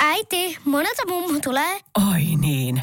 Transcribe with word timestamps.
Äiti, 0.00 0.58
monelta 0.64 1.02
mummu 1.08 1.40
tulee? 1.40 1.80
Oi 2.12 2.22
niin. 2.40 2.80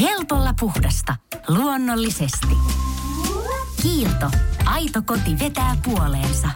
Helpolla 0.00 0.54
puhdasta. 0.60 1.16
Luonnollisesti. 1.48 2.56
Kiilto. 3.82 4.30
Aito 4.64 5.02
koti 5.02 5.38
vetää 5.38 5.76
puoleensa. 5.84 6.48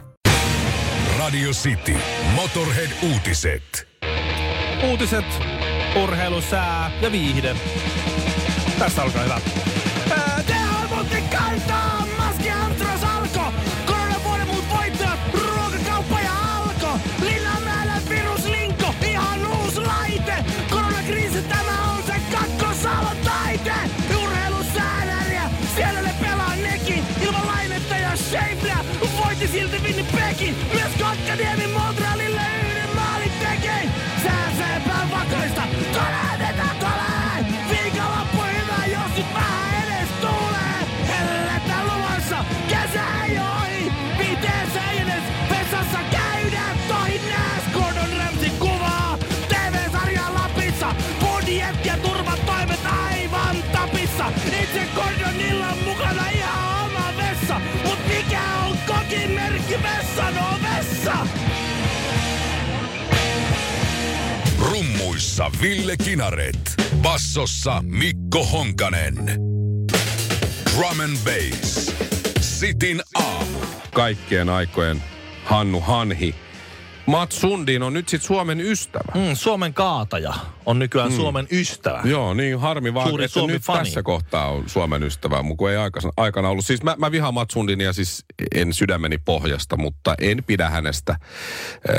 Radio 1.19 1.51
City. 1.51 1.97
Motorhead-uutiset. 2.35 3.89
Uutiset, 4.91 5.25
urheilu, 6.03 6.41
sää 6.41 6.91
ja 7.03 7.13
viihde. 7.13 7.57
Tässä 8.79 9.03
olkaa 9.03 9.23
hyvä. 9.23 9.41
Lainetta 28.33 28.67
ja 28.67 28.75
Schäfliä! 28.75 28.79
Voitti 29.25 29.49
silti 29.49 29.79
Winnipegin! 29.79 30.57
Myös 30.75 30.93
Kotkaniemi 31.01 31.67
Montrealille 31.67 32.28
yhden 32.28 32.28
mikä 58.29 58.43
on 58.69 58.79
kokin 58.87 59.31
merkki 59.31 59.83
vessan 59.83 60.35
ovessa? 60.55 61.27
Rummuissa 64.59 65.51
Ville 65.63 65.97
Kinaret. 65.97 66.75
Bassossa 67.03 67.83
Mikko 67.83 68.45
Honkanen. 68.45 69.17
Drum 70.77 71.01
and 71.01 71.17
Bass. 71.25 71.93
Sitin 72.41 73.03
aamu. 73.15 73.59
kaikkien 73.95 74.49
aikojen 74.49 75.03
Hannu 75.45 75.81
Hanhi. 75.81 76.35
Mats 77.09 77.41
Sundin 77.41 77.83
on 77.83 77.93
nyt 77.93 78.09
sitten 78.09 78.27
Suomen 78.27 78.61
ystävä. 78.61 79.13
Mm, 79.15 79.35
Suomen 79.35 79.75
kaataja 79.75 80.35
on 80.67 80.79
nykyään 80.79 81.11
mm. 81.11 81.17
Suomen 81.17 81.49
ystävä. 81.51 82.01
Joo, 82.05 82.35
niin 82.35 82.59
harmi 82.59 82.95
vaan, 82.95 83.09
Suuri 83.09 83.25
että 83.25 83.33
Suomi 83.33 83.53
nyt 83.53 83.63
fani. 83.63 83.79
tässä 83.79 84.03
kohtaa 84.03 84.49
on 84.51 84.69
Suomen 84.69 85.03
ystävä, 85.03 85.43
mun 85.43 85.57
kun 85.57 85.71
ei 85.71 85.77
aikana, 85.77 86.13
aikana 86.17 86.49
ollut. 86.49 86.65
Siis 86.65 86.83
mä, 86.83 86.95
mä 86.99 87.11
vihaan 87.11 87.35
Mats 87.35 87.53
Sundinia 87.53 87.93
siis 87.93 88.25
en 88.55 88.75
sydämeni 88.75 89.19
pohjasta, 89.19 89.77
mutta 89.77 90.15
en 90.21 90.45
pidä 90.47 90.71
hänestä. 90.71 91.19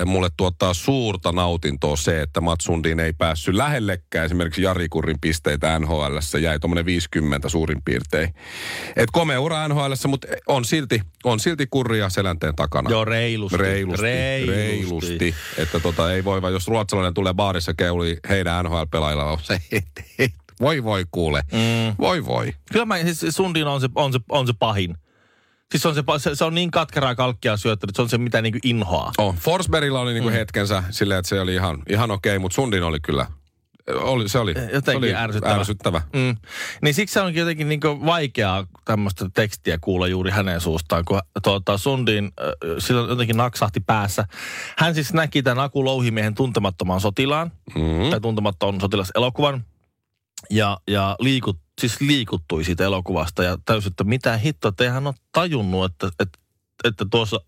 Mulle 0.06 0.30
tuottaa 0.38 0.74
suurta 0.74 1.32
nautintoa 1.32 1.96
se, 1.96 2.22
että 2.22 2.42
Mats 2.42 2.66
Sundin 2.66 3.00
ei 3.00 3.14
päässyt 3.14 3.56
lähellekään 3.56 4.26
esimerkiksi 4.26 4.62
Jari 4.62 4.90
Kurrin 4.90 5.20
pisteitä 5.22 5.80
NHL. 5.80 6.18
jäi 6.42 6.60
tuommoinen 6.60 6.86
50 6.86 7.50
suurin 7.50 7.82
piirtein. 7.86 8.34
Et 8.96 9.10
komea 9.12 9.42
ura 9.42 9.68
NHL, 9.68 9.94
mutta 10.08 10.28
on 10.48 10.66
silti, 10.66 11.02
on 11.24 11.40
silti 11.40 11.68
kurria 11.72 12.10
selänteen 12.10 12.56
takana. 12.56 12.90
Joo, 12.90 13.06
reilusti. 13.06 13.58
Reilusti, 13.58 14.02
reilusti. 14.02 14.56
reilusti. 14.56 14.98
Että 15.58 15.79
tota, 15.79 16.13
ei 16.13 16.24
voi 16.24 16.41
vaan, 16.41 16.53
jos 16.53 16.68
ruotsalainen 16.68 17.13
tulee 17.13 17.34
baarissa 17.34 17.74
keuli 17.74 18.18
heidän 18.29 18.66
NHL-pelaajilla 18.66 19.24
on 19.24 19.40
se, 19.41 19.62
et, 19.72 19.85
et, 20.19 20.31
voi 20.62 20.84
voi 20.84 21.06
kuule, 21.12 21.41
mm. 21.51 21.96
voi 22.00 22.25
voi. 22.25 22.53
Kyllä 22.72 22.85
mä, 22.85 22.97
siis 22.97 23.35
Sundin 23.35 23.68
on 23.68 23.81
se, 23.81 23.90
on 23.96 24.13
se, 24.13 24.19
on 24.29 24.47
se 24.47 24.53
pahin. 24.59 24.96
Siis 25.72 25.85
on 25.85 25.96
se, 25.96 26.03
se, 26.18 26.35
se 26.35 26.46
on 26.46 26.56
niin 26.56 26.72
katkeraa 26.72 27.16
kalkkia 27.16 27.57
syöttänyt, 27.57 27.96
se 27.96 28.01
on 28.01 28.09
se 28.09 28.18
mitä 28.18 28.41
niinku 28.41 28.59
inhoaa. 28.63 29.12
Oh, 29.18 29.35
Forsbergilla 29.35 30.00
oli 30.00 30.13
niinku 30.13 30.29
mm. 30.29 30.34
hetkensä 30.34 30.84
silleen, 30.90 31.19
että 31.19 31.29
se 31.29 31.41
oli 31.41 31.53
ihan, 31.53 31.84
ihan 31.90 32.12
okei, 32.12 32.31
okay, 32.31 32.40
mutta 32.40 32.56
Sundin 32.56 32.84
oli 32.84 33.00
kyllä, 33.00 33.25
oli, 33.88 34.29
se 34.29 34.40
oli, 34.40 34.51
Jotenkin 34.51 34.84
se 34.84 34.97
oli 34.97 35.16
ärsyttävä. 35.16 35.53
ärsyttävä. 35.56 36.01
Mm. 36.13 36.38
Niin 36.81 36.94
siksi 36.94 37.13
se 37.13 37.22
onkin 37.22 37.40
jotenkin 37.40 37.69
niin 37.69 37.79
vaikeaa 38.06 38.67
tämmöistä 38.85 39.29
tekstiä 39.34 39.78
kuulla 39.81 40.07
juuri 40.07 40.31
hänen 40.31 40.62
suustaan, 40.62 41.06
kun 41.06 41.19
tuota, 41.44 41.78
Sundin 41.78 42.25
äh, 42.25 42.51
sillä 42.79 43.01
jotenkin 43.09 43.38
naksahti 43.38 43.79
päässä. 43.79 44.25
Hän 44.78 44.95
siis 44.95 45.13
näki 45.13 45.44
tämän 45.44 45.63
Aku 45.63 45.85
Louhimiehen 45.85 46.35
tuntemattoman 46.35 47.01
sotilaan, 47.01 47.51
Mm. 47.75 48.09
tai 48.09 48.22
tuntemattoman 48.22 48.81
sotilaselokuvan, 48.81 49.66
ja, 50.50 50.78
ja 50.88 51.16
liikut, 51.19 51.59
siis 51.81 52.01
liikuttui 52.01 52.63
siitä 52.63 52.84
elokuvasta 52.84 53.44
ja 53.44 53.57
täysin, 53.66 53.91
että 53.91 54.03
mitä 54.03 54.38
hittoa, 54.38 54.69
että 54.69 54.84
eihän 54.84 55.07
ole 55.07 55.16
tajunnut, 55.31 55.91
että, 55.91 56.07
että, 56.19 56.39
että, 56.84 57.06
tuossa, 57.12 57.39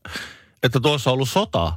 että 0.64 0.80
tuossa 0.80 1.09
on 1.09 1.14
ollut 1.14 1.30
sota. 1.30 1.74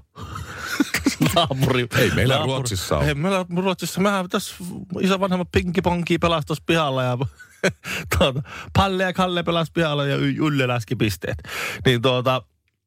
naapuri. 1.35 1.87
Ei 1.99 2.11
meillä 2.11 2.39
Ruotsissa 2.45 2.99
ole. 2.99 3.09
Ei 3.09 3.15
meillä 3.15 3.45
Ruotsissa. 3.57 4.01
Mehän 4.01 4.29
tässä 4.29 4.55
isovanhemmat 5.01 5.49
pinkiponkia 5.53 6.19
pelastus 6.21 6.61
pihalla 6.61 7.03
ja 7.03 7.19
tuota, 8.19 8.43
Palle 8.73 9.03
ja 9.03 9.13
Kalle 9.13 9.43
pelas 9.43 9.71
pihalla 9.71 10.05
ja 10.05 10.17
Ylle 10.17 10.69
läski 10.69 10.97
pisteet. 10.97 11.39
Niin 11.87 12.03
tuota, 12.03 12.43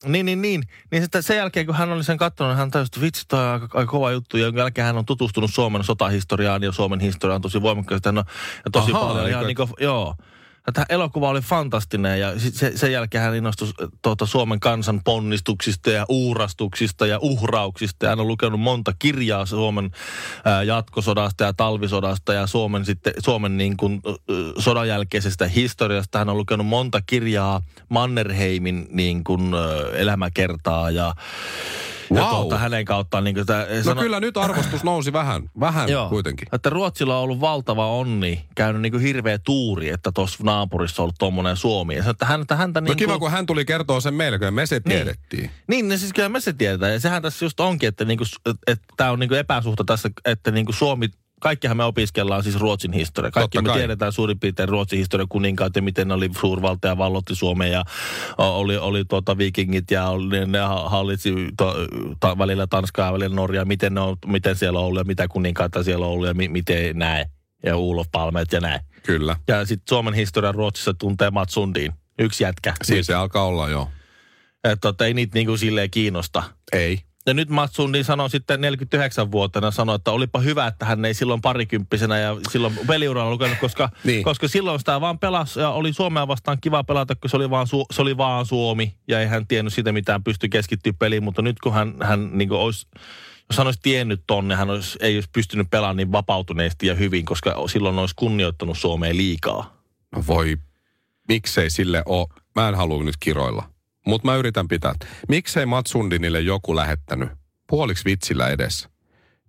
niin, 0.05 0.25
niin, 0.25 0.41
niin. 0.41 0.63
Niin 0.91 1.01
sitten 1.01 1.23
sen 1.23 1.37
jälkeen, 1.37 1.65
kun 1.65 1.75
hän 1.75 1.91
oli 1.91 2.03
sen 2.03 2.17
katsonut, 2.17 2.51
niin 2.51 2.57
hän 2.57 2.71
täysin, 2.71 2.87
että 2.87 3.01
vitsi, 3.01 3.25
toi 3.27 3.39
on 3.39 3.51
aika, 3.53 3.67
aika 3.73 3.91
kova 3.91 4.11
juttu. 4.11 4.37
Ja 4.37 4.45
jonka 4.45 4.59
jälkeen 4.59 4.87
hän 4.87 4.97
on 4.97 5.05
tutustunut 5.05 5.53
Suomen 5.53 5.83
sotahistoriaan 5.83 6.63
ja 6.63 6.71
Suomen 6.71 6.99
historiaan 6.99 7.41
tosi 7.41 7.61
voimakkaasti. 7.61 8.09
Hän 8.09 8.17
on, 8.17 8.23
ja 8.65 8.71
tosi 8.71 8.91
Ahaa, 8.91 9.07
paljon 9.07 9.29
ihan 9.29 9.47
eikö- 9.47 9.47
niin 9.47 9.55
kuin, 9.69 9.85
joo. 9.85 10.15
Tämä 10.73 10.85
elokuva 10.89 11.29
oli 11.29 11.41
fantastinen 11.41 12.19
ja 12.19 12.39
se, 12.39 12.77
sen 12.77 12.91
jälkeen 12.91 13.23
hän 13.23 13.35
innostui 13.35 13.67
äh, 13.67 13.89
tuota, 14.01 14.25
Suomen 14.25 14.59
kansan 14.59 15.01
ponnistuksista 15.03 15.91
ja 15.91 16.05
uurastuksista 16.09 17.07
ja 17.07 17.19
uhrauksista. 17.21 18.07
Hän 18.07 18.19
on 18.19 18.27
lukenut 18.27 18.59
monta 18.59 18.93
kirjaa 18.99 19.45
Suomen 19.45 19.91
ää, 20.45 20.63
jatkosodasta 20.63 21.43
ja 21.43 21.53
talvisodasta 21.53 22.33
ja 22.33 22.47
Suomen, 22.47 22.85
sitten, 22.85 23.13
Suomen 23.19 23.57
niin 23.57 23.77
kuin, 23.77 24.01
äh, 24.05 24.15
sodan 24.59 24.87
jälkeisestä 24.87 25.47
historiasta. 25.47 26.17
Hän 26.19 26.29
on 26.29 26.37
lukenut 26.37 26.67
monta 26.67 27.01
kirjaa 27.05 27.61
Mannerheimin 27.89 28.87
niin 28.91 29.23
kuin, 29.23 29.53
äh, 29.53 30.01
elämäkertaa 30.01 30.91
ja, 30.91 31.15
ja 32.09 32.21
Wow. 32.21 32.29
tuota, 32.29 32.57
hänen 32.57 32.85
kauttaan 32.85 33.23
niin 33.23 33.33
kuin, 33.33 33.43
sitä, 33.43 33.67
No 33.95 34.01
kyllä 34.01 34.19
nyt 34.19 34.37
arvostus 34.37 34.83
nousi 34.83 35.13
vähän, 35.13 35.49
vähän 35.59 35.89
Joo. 35.89 36.09
kuitenkin. 36.09 36.47
Että 36.53 36.69
Ruotsilla 36.69 37.17
on 37.17 37.23
ollut 37.23 37.41
valtava 37.41 37.87
onni, 37.87 38.45
käynyt 38.55 38.81
niin 38.81 38.91
kuin 38.91 39.03
hirveä 39.03 39.39
tuuri, 39.39 39.89
että 39.89 40.11
tuossa 40.11 40.43
naapurissa 40.43 41.01
on 41.01 41.03
ollut 41.03 41.15
tuommoinen 41.19 41.57
Suomi. 41.57 41.95
Ja 41.95 42.01
sanoi, 42.01 42.11
että 42.11 42.25
häntä, 42.25 42.55
häntä 42.55 42.81
No 42.81 42.85
niin 42.85 42.97
kiva, 42.97 43.19
kun 43.19 43.31
hän 43.31 43.45
tuli 43.45 43.65
kertoa 43.65 43.99
sen 43.99 44.13
meille, 44.13 44.39
kun 44.39 44.53
me 44.53 44.65
se 44.65 44.79
tiedettiin. 44.79 45.51
Niin, 45.67 45.89
no 45.89 45.97
siis 45.97 46.13
kyllä 46.13 46.29
me 46.29 46.39
se 46.39 46.53
tiedetään. 46.53 46.93
Ja 46.93 46.99
sehän 46.99 47.21
tässä 47.21 47.45
just 47.45 47.59
onkin, 47.59 47.89
että, 47.89 48.05
niinku, 48.05 48.23
että 48.67 48.85
tämä 48.97 49.11
on 49.11 49.19
niinku 49.19 49.35
epäsuhta 49.35 49.83
tässä, 49.83 50.09
että 50.25 50.51
niinku 50.51 50.73
Suomi, 50.73 51.09
kaikkihan 51.41 51.77
me 51.77 51.83
opiskellaan 51.83 52.43
siis 52.43 52.59
Ruotsin 52.59 52.93
historia. 52.93 53.31
Kaikki 53.31 53.57
Totta 53.57 53.61
me 53.61 53.67
kai. 53.73 53.77
tiedetään 53.77 54.13
suurin 54.13 54.39
piirtein 54.39 54.69
Ruotsin 54.69 54.99
historia 54.99 55.25
kuninkaat 55.29 55.75
ja 55.75 55.81
miten 55.81 56.07
ne 56.07 56.13
oli 56.13 56.29
suurvalta 56.39 56.87
ja 56.87 56.97
vallotti 56.97 57.35
Suomen 57.35 57.71
ja 57.71 57.83
oli, 58.37 58.77
oli 58.77 59.05
tuota 59.05 59.37
vikingit 59.37 59.91
ja 59.91 60.07
oli, 60.07 60.45
ne 60.45 60.59
ha- 60.59 60.89
hallitsi 60.89 61.33
to, 61.57 61.75
ta, 62.19 62.37
välillä 62.37 62.67
Tanskaa 62.67 63.05
ja 63.05 63.13
välillä 63.13 63.35
Norjaa, 63.35 63.65
miten, 63.65 63.93
ne 63.93 64.01
on, 64.01 64.17
miten 64.25 64.55
siellä 64.55 64.79
on 64.79 64.85
ollut 64.85 64.99
ja 64.99 65.05
mitä 65.05 65.27
kuninkaita 65.27 65.83
siellä 65.83 66.05
on 66.05 66.11
ollut 66.11 66.27
ja 66.27 66.33
mi, 66.33 66.47
miten 66.47 66.99
näin. 66.99 67.25
Ja 67.63 67.77
Ulof 67.77 68.07
Palmeet 68.11 68.51
ja 68.51 68.59
näin. 68.59 68.79
Kyllä. 69.03 69.35
Ja 69.47 69.65
sitten 69.65 69.85
Suomen 69.89 70.13
historia 70.13 70.51
Ruotsissa 70.51 70.93
tuntee 70.93 71.31
Mats 71.31 71.53
Sundin. 71.53 71.93
Yksi 72.19 72.43
jätkä. 72.43 72.73
Siis 72.83 73.05
se 73.05 73.13
alkaa 73.13 73.43
olla 73.43 73.69
jo. 73.69 73.89
Että 74.63 74.77
tota, 74.81 75.05
ei 75.05 75.13
niitä 75.13 75.33
niinku 75.33 75.57
silleen 75.57 75.91
kiinnosta. 75.91 76.43
Ei. 76.71 76.99
Ja 77.27 77.33
nyt 77.33 77.49
Mats 77.49 77.75
Sundin 77.75 78.03
sanoi 78.03 78.29
sitten 78.29 78.59
49-vuotiaana, 78.59 79.71
sanoi, 79.71 79.95
että 79.95 80.11
olipa 80.11 80.39
hyvä, 80.39 80.67
että 80.67 80.85
hän 80.85 81.05
ei 81.05 81.13
silloin 81.13 81.41
parikymppisenä 81.41 82.17
ja 82.19 82.37
silloin 82.51 82.79
peliuralla 82.87 83.31
lukenut, 83.31 83.57
koska, 83.61 83.89
Niin. 84.03 84.23
koska 84.23 84.47
silloin 84.47 84.79
sitä 84.79 85.01
vaan 85.01 85.19
pelasi 85.19 85.59
ja 85.59 85.69
oli 85.69 85.93
Suomea 85.93 86.27
vastaan 86.27 86.57
kiva 86.61 86.83
pelata, 86.83 87.15
kun 87.15 87.29
se 87.29 87.37
oli 87.37 87.49
vaan, 87.49 87.67
Su- 87.67 87.85
se 87.95 88.01
oli 88.01 88.17
vaan 88.17 88.45
Suomi 88.45 88.95
ja 89.07 89.19
ei 89.21 89.27
hän 89.27 89.47
tiennyt 89.47 89.73
sitä 89.73 89.91
mitään, 89.91 90.23
pystyi 90.23 90.49
keskittyä 90.49 90.93
peliin, 90.99 91.23
mutta 91.23 91.41
nyt 91.41 91.59
kun 91.59 91.73
hän, 91.73 91.93
hän 92.03 92.29
niin 92.37 92.51
olisi, 92.51 92.87
jos 93.49 93.57
hän 93.57 93.67
olisi 93.67 93.79
tiennyt 93.83 94.21
tonne, 94.27 94.55
hän 94.55 94.69
olisi, 94.69 94.97
ei 95.01 95.17
olisi 95.17 95.29
pystynyt 95.33 95.67
pelaamaan 95.69 95.97
niin 95.97 96.11
vapautuneesti 96.11 96.87
ja 96.87 96.95
hyvin, 96.95 97.25
koska 97.25 97.55
silloin 97.67 97.99
olisi 97.99 98.15
kunnioittanut 98.15 98.77
Suomea 98.77 99.15
liikaa. 99.15 99.77
No 100.15 100.23
voi, 100.27 100.57
miksei 101.27 101.69
sille 101.69 102.03
ole, 102.05 102.27
mä 102.55 102.69
en 102.69 102.75
halua 102.75 103.03
nyt 103.03 103.15
kiroilla, 103.19 103.69
mutta 104.07 104.27
mä 104.27 104.35
yritän 104.35 104.67
pitää. 104.67 104.93
Miksei 105.29 105.65
Mats 105.65 105.91
Sundinille 105.91 106.39
joku 106.41 106.75
lähettänyt 106.75 107.29
puoliksi 107.69 108.05
vitsillä 108.05 108.47
edessä? 108.49 108.89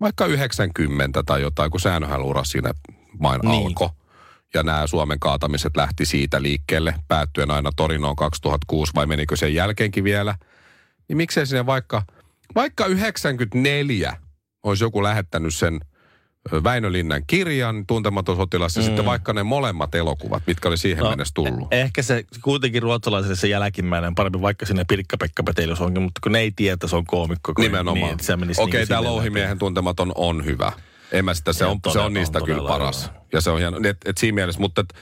Vaikka 0.00 0.26
90 0.26 1.22
tai 1.26 1.40
jotain, 1.43 1.70
kun 1.70 1.81
säännöhän 1.81 2.22
ura 2.22 2.44
siinä 2.44 2.75
main 3.19 3.40
Niin. 3.44 3.66
alkoi. 3.66 3.88
ja 4.55 4.62
nämä 4.62 4.87
Suomen 4.87 5.20
kaatamiset 5.20 5.76
lähti 5.76 6.06
siitä 6.06 6.43
liikkeelle, 6.43 6.94
päättyen 7.08 7.50
aina 7.50 7.70
Torinoon 7.76 8.16
2006, 8.16 8.93
vai 8.94 9.06
menikö 9.06 9.37
sen 9.37 9.55
jälkeenkin 9.55 10.05
vielä, 10.05 10.34
niin 11.08 11.16
miksei 11.16 11.46
sinne 11.46 11.66
vaikka, 11.66 12.02
vaikka 12.55 12.87
94 12.87 14.16
olisi 14.62 14.84
joku 14.84 15.02
lähettänyt 15.02 15.55
sen 15.55 15.81
Väinö 16.64 16.92
Linnan 16.92 17.22
kirjan, 17.26 17.86
Tuntematon 17.86 18.36
sotilas, 18.36 18.76
ja 18.76 18.82
mm. 18.82 18.86
sitten 18.86 19.04
vaikka 19.04 19.32
ne 19.32 19.42
molemmat 19.42 19.94
elokuvat, 19.94 20.42
mitkä 20.46 20.68
oli 20.68 20.76
siihen 20.78 21.04
no, 21.04 21.10
mennessä 21.10 21.34
tullut. 21.34 21.62
Eh- 21.64 21.66
ehkä 21.70 22.02
se 22.02 22.24
kuitenkin 22.42 22.82
ruotsalaisille 22.82 23.36
se 23.36 23.48
jälkimmäinen 23.48 24.14
parempi, 24.14 24.40
vaikka 24.40 24.66
sinne 24.66 24.84
Pirkka-Pekka 24.88 25.42
Petelius 25.42 25.80
onkin, 25.80 26.02
mutta 26.02 26.20
kun 26.22 26.32
ne 26.32 26.38
ei 26.38 26.50
tiedä, 26.56 26.74
että 26.74 26.86
se 26.88 26.96
on 26.96 27.04
koomikko. 27.06 27.52
Nimenomaan. 27.58 28.16
Niin, 28.16 28.24
se 28.24 28.62
Okei, 28.62 28.80
niinku 28.80 28.88
tämä 28.88 29.02
Louhimiehen 29.02 29.58
tuntematon 29.58 30.12
on 30.14 30.44
hyvä. 30.44 30.72
En 31.12 31.24
mä 31.24 31.34
sitä, 31.34 31.52
se 31.52 31.64
Ja 31.64 31.68
on, 31.70 31.76
se 31.76 31.80
todella- 31.90 32.06
on 32.06 32.14
niistä 32.14 32.38
on 32.38 32.44
kyllä 32.44 32.68
paras. 32.68 33.02
hyvä. 33.02 33.18
Ja 33.32 33.40
se 33.40 33.50
on 33.50 33.58
hieno, 33.58 33.78
et, 33.84 33.96
et 34.04 34.18
siinä 34.18 34.34
mielessä, 34.34 34.60
mutta 34.60 34.80
et, 34.80 34.94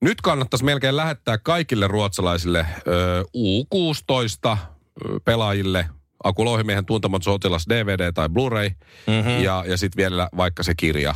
nyt 0.00 0.20
kannattaisi 0.20 0.64
melkein 0.64 0.96
lähettää 0.96 1.38
kaikille 1.38 1.88
ruotsalaisille 1.88 2.66
ö, 2.86 3.24
U16 3.36 4.56
ö, 4.56 5.20
pelaajille 5.24 5.86
Aku 6.24 6.44
Louhimiehen 6.44 6.86
tuntematon 6.86 7.22
sotilas 7.22 7.64
DVD 7.68 8.12
tai 8.12 8.28
Blu-ray 8.28 8.70
mm-hmm. 9.06 9.44
ja, 9.44 9.64
ja 9.66 9.76
sitten 9.76 9.96
vielä 10.02 10.28
vaikka 10.36 10.62
se 10.62 10.74
kirja. 10.76 11.14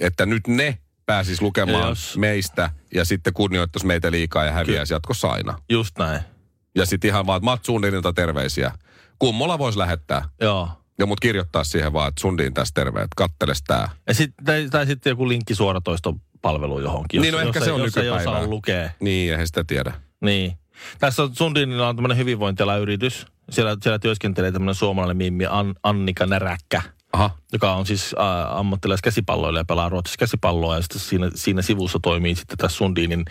Että 0.00 0.26
nyt 0.26 0.46
ne 0.46 0.78
pääsis 1.06 1.42
lukemaan 1.42 1.88
Jos- 1.88 2.16
meistä 2.18 2.70
ja 2.94 3.04
sitten 3.04 3.32
kunnioittaisi 3.32 3.86
meitä 3.86 4.10
liikaa 4.10 4.44
ja 4.44 4.52
häviäisi 4.52 4.94
jatkossa 4.94 5.28
aina. 5.28 5.58
Just 5.70 5.98
näin. 5.98 6.20
Ja 6.74 6.86
sitten 6.86 7.08
ihan 7.08 7.26
vaan, 7.26 7.42
että 7.54 7.66
Sundinilta 7.66 8.12
terveisiä. 8.12 8.72
Kummola 9.18 9.58
voisi 9.58 9.78
lähettää. 9.78 10.28
Joo. 10.40 10.68
Ja 10.98 11.06
mut 11.06 11.20
kirjoittaa 11.20 11.64
siihen 11.64 11.92
vaan, 11.92 12.08
että 12.08 12.20
Sundin 12.20 12.54
tässä 12.54 12.74
terve, 12.74 12.98
että 13.00 13.14
katteles 13.16 13.62
tää. 13.62 13.88
Ja 14.08 14.14
sit, 14.14 14.30
tai, 14.44 14.68
tai 14.70 14.86
sitten 14.86 15.10
joku 15.10 15.28
linkki 15.28 15.54
suoratoistopalveluun 15.54 16.82
johonkin. 16.82 17.20
Niin, 17.22 17.32
no 17.34 17.40
ehkä 17.40 17.58
jos 17.58 17.64
se 17.64 17.70
ei- 17.70 17.74
on 17.74 17.80
jos 17.80 17.96
ei 17.96 18.02
nykypäivää. 18.02 18.32
osaa 18.38 18.46
lukea. 18.50 18.90
Niin, 19.00 19.30
eihän 19.32 19.46
sitä 19.46 19.64
tiedä. 19.64 19.92
Niin. 20.20 20.52
Tässä 20.98 21.22
on 21.22 21.34
Sundinilla 21.34 21.88
on 21.88 21.96
tämmöinen 21.96 22.18
hyvinvointialayritys. 22.18 23.26
Siellä, 23.50 23.76
siellä 23.82 23.98
työskentelee 23.98 24.52
tämmöinen 24.52 24.74
suomalainen 24.74 25.16
mimmi 25.16 25.46
An, 25.46 25.74
Annika 25.82 26.26
Näräkkä, 26.26 26.82
Aha. 27.12 27.30
joka 27.52 27.72
on 27.72 27.86
siis 27.86 28.14
äh, 28.18 28.58
ammattilaiskäsipalloilija 28.58 29.60
ja 29.60 29.64
pelaa 29.64 29.88
Ruotsissa 29.88 30.18
käsipalloa. 30.18 30.76
Ja 30.76 30.82
sitten 30.82 31.00
siinä, 31.00 31.30
siinä 31.34 31.62
sivussa 31.62 31.98
toimii 32.02 32.34
sitten 32.34 32.58
tässä 32.58 32.76
Sundinin 32.76 33.24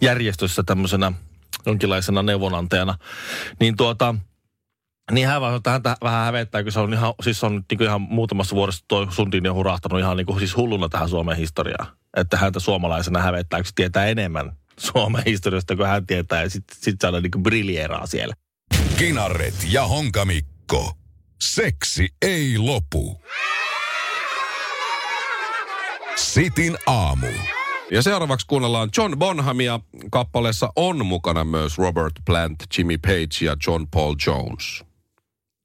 järjestössä 0.00 0.62
tämmöisenä 0.62 1.12
jonkinlaisena 1.66 2.22
neuvonantajana. 2.22 2.94
Niin 3.60 3.76
tuota, 3.76 4.14
niin 5.12 5.26
hän 5.26 5.40
vaan, 5.40 5.60
häntä 5.66 5.96
vähän 6.02 6.24
hävettää, 6.24 6.62
kun 6.62 6.72
se 6.72 6.80
on 6.80 6.92
ihan, 6.92 7.14
siis 7.22 7.44
on 7.44 7.64
niin 7.70 7.82
ihan 7.82 8.00
muutamassa 8.00 8.56
vuodessa 8.56 8.84
toi 8.88 9.06
Sundin 9.10 9.44
jo 9.44 9.54
hurahtanut 9.54 10.00
ihan 10.00 10.16
niin 10.16 10.26
kuin, 10.26 10.38
siis 10.38 10.56
hulluna 10.56 10.88
tähän 10.88 11.08
Suomen 11.08 11.36
historiaan. 11.36 11.86
Että 12.16 12.36
häntä 12.36 12.60
suomalaisena 12.60 13.20
hävettää, 13.20 13.58
kun 13.58 13.66
se 13.66 13.72
tietää 13.74 14.06
enemmän 14.06 14.52
Suomen 14.78 15.22
historiasta 15.26 15.76
kuin 15.76 15.88
hän 15.88 16.06
tietää 16.06 16.42
ja 16.42 16.50
sitten 16.50 16.76
sit 16.80 17.00
se 17.00 17.06
aina 17.06 17.20
niin 17.20 17.30
kuin 17.30 17.42
briljeeraa 17.42 18.06
siellä. 18.06 18.34
Kinaret 18.98 19.54
ja 19.70 19.86
Honkamikko. 19.86 20.92
Seksi 21.40 22.08
ei 22.22 22.58
lopu. 22.58 23.22
Sitin 26.16 26.76
aamu. 26.86 27.26
Ja 27.90 28.02
seuraavaksi 28.02 28.46
kuunnellaan 28.46 28.88
John 28.96 29.18
Bonhamia. 29.18 29.80
Kappaleessa 30.10 30.72
on 30.76 31.06
mukana 31.06 31.44
myös 31.44 31.78
Robert 31.78 32.12
Plant, 32.26 32.64
Jimmy 32.78 32.98
Page 32.98 33.44
ja 33.44 33.56
John 33.66 33.86
Paul 33.90 34.14
Jones. 34.26 34.84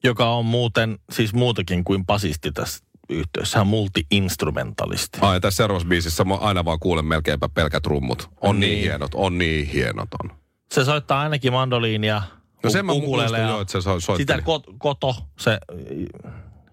Joka 0.03 0.29
on 0.29 0.45
muuten, 0.45 0.99
siis 1.11 1.33
muutakin 1.33 1.83
kuin 1.83 2.05
basisti 2.05 2.51
tässä 2.51 2.85
yhteydessä. 3.09 3.57
Hän 3.57 3.61
on 3.61 3.67
multi-instrumentalisti. 3.67 5.17
Ai, 5.21 5.41
tässä 5.41 5.57
seuraavassa 5.57 5.87
biisissä 5.89 6.23
mä 6.23 6.35
aina 6.35 6.65
vaan 6.65 6.79
kuulen 6.79 7.05
melkeinpä 7.05 7.49
pelkät 7.49 7.85
rummut. 7.85 8.29
On 8.41 8.59
niin, 8.59 8.69
Niin. 8.71 8.81
hienot, 8.83 9.11
on 9.15 9.37
niin 9.37 9.67
hienot 9.67 10.09
on. 10.23 10.31
Se 10.71 10.85
soittaa 10.85 11.21
ainakin 11.21 11.53
mandoliinia, 11.53 12.21
No 12.63 12.69
sen 12.69 12.85
mä 12.85 12.93
muistan 12.93 13.49
jo, 13.49 13.61
että 13.61 13.71
se 13.71 13.81
so- 13.81 13.99
soitteli. 13.99 14.37
Sitä 14.37 14.41
kot, 14.45 14.63
koto, 14.77 15.15
se 15.39 15.59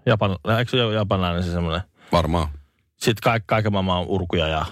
Japan, 0.07 0.31
eikö 0.59 0.71
se 0.71 0.85
ole 0.85 0.95
japanilainen 0.95 1.43
se 1.43 1.53
semmoinen? 1.53 1.81
Varmaan. 2.13 2.49
Sitten 2.97 3.23
kaik, 3.23 3.43
kaiken 3.47 3.73
maailman 3.73 4.05
urkuja 4.07 4.49
ja 4.49 4.67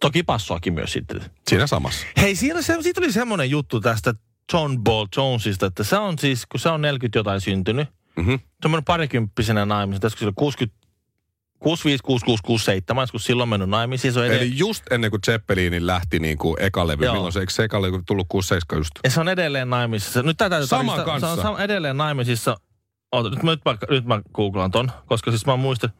toki 0.00 0.22
passoakin 0.22 0.74
myös 0.74 0.92
sitten. 0.92 1.20
Siinä 1.48 1.66
samassa. 1.66 2.06
Hei, 2.16 2.36
siinä 2.36 2.62
se, 2.62 2.76
siitä 2.82 3.00
oli 3.00 3.12
semmoinen 3.12 3.50
juttu 3.50 3.80
tästä 3.80 4.14
John 4.52 4.78
Ball 4.84 5.06
Jonesista, 5.16 5.66
että 5.66 5.84
se 5.84 5.96
on 5.98 6.18
siis, 6.18 6.46
kun 6.46 6.60
se 6.60 6.68
on 6.68 6.82
40 6.82 7.18
jotain 7.18 7.40
syntynyt, 7.40 7.88
Mhm. 8.16 8.34
semmoinen 8.62 8.84
parikymppisenä 8.84 9.64
naimisen, 9.66 10.00
tässä 10.00 10.16
kun 10.16 10.20
se 10.20 10.26
oli 10.26 10.32
60, 10.36 10.85
65, 11.58 12.02
66, 12.02 12.42
67, 12.44 13.08
kun 13.10 13.20
silloin 13.20 13.48
mennyt 13.48 13.68
naimisiin. 13.68 14.12
Se 14.12 14.18
on 14.20 14.26
edelleen, 14.26 14.46
Eli 14.46 14.58
just 14.58 14.92
ennen 14.92 15.10
kuin 15.10 15.20
Zeppelinin 15.26 15.86
lähti 15.86 16.18
niin 16.18 16.38
kuin 16.38 16.56
eka 16.62 16.86
levy, 16.86 17.04
Joo. 17.04 17.14
milloin 17.14 17.32
se, 17.32 17.40
eikö 17.40 17.52
se 17.52 17.64
eka 17.64 17.82
levy 17.82 18.02
tullut 18.06 18.26
67 18.28 18.80
just? 18.80 18.90
ja 19.04 19.10
se 19.10 19.20
on 19.20 19.28
edelleen 19.28 19.70
naimisissa. 19.70 20.22
Nyt 20.22 20.36
tätä 20.36 20.66
Saman 20.66 21.04
kanssa. 21.04 21.36
Se 21.42 21.48
on 21.48 21.60
edelleen 21.60 21.96
naimisissa. 21.96 22.56
Oota, 23.12 23.30
nyt, 23.30 23.42
mä, 23.42 23.50
nyt, 23.50 23.60
mä, 23.64 23.76
nyt 23.90 24.04
mä 24.04 24.20
googlaan 24.34 24.70
ton, 24.70 24.90
koska 25.06 25.30
siis 25.30 25.46
mä 25.46 25.56
muistan. 25.56 25.90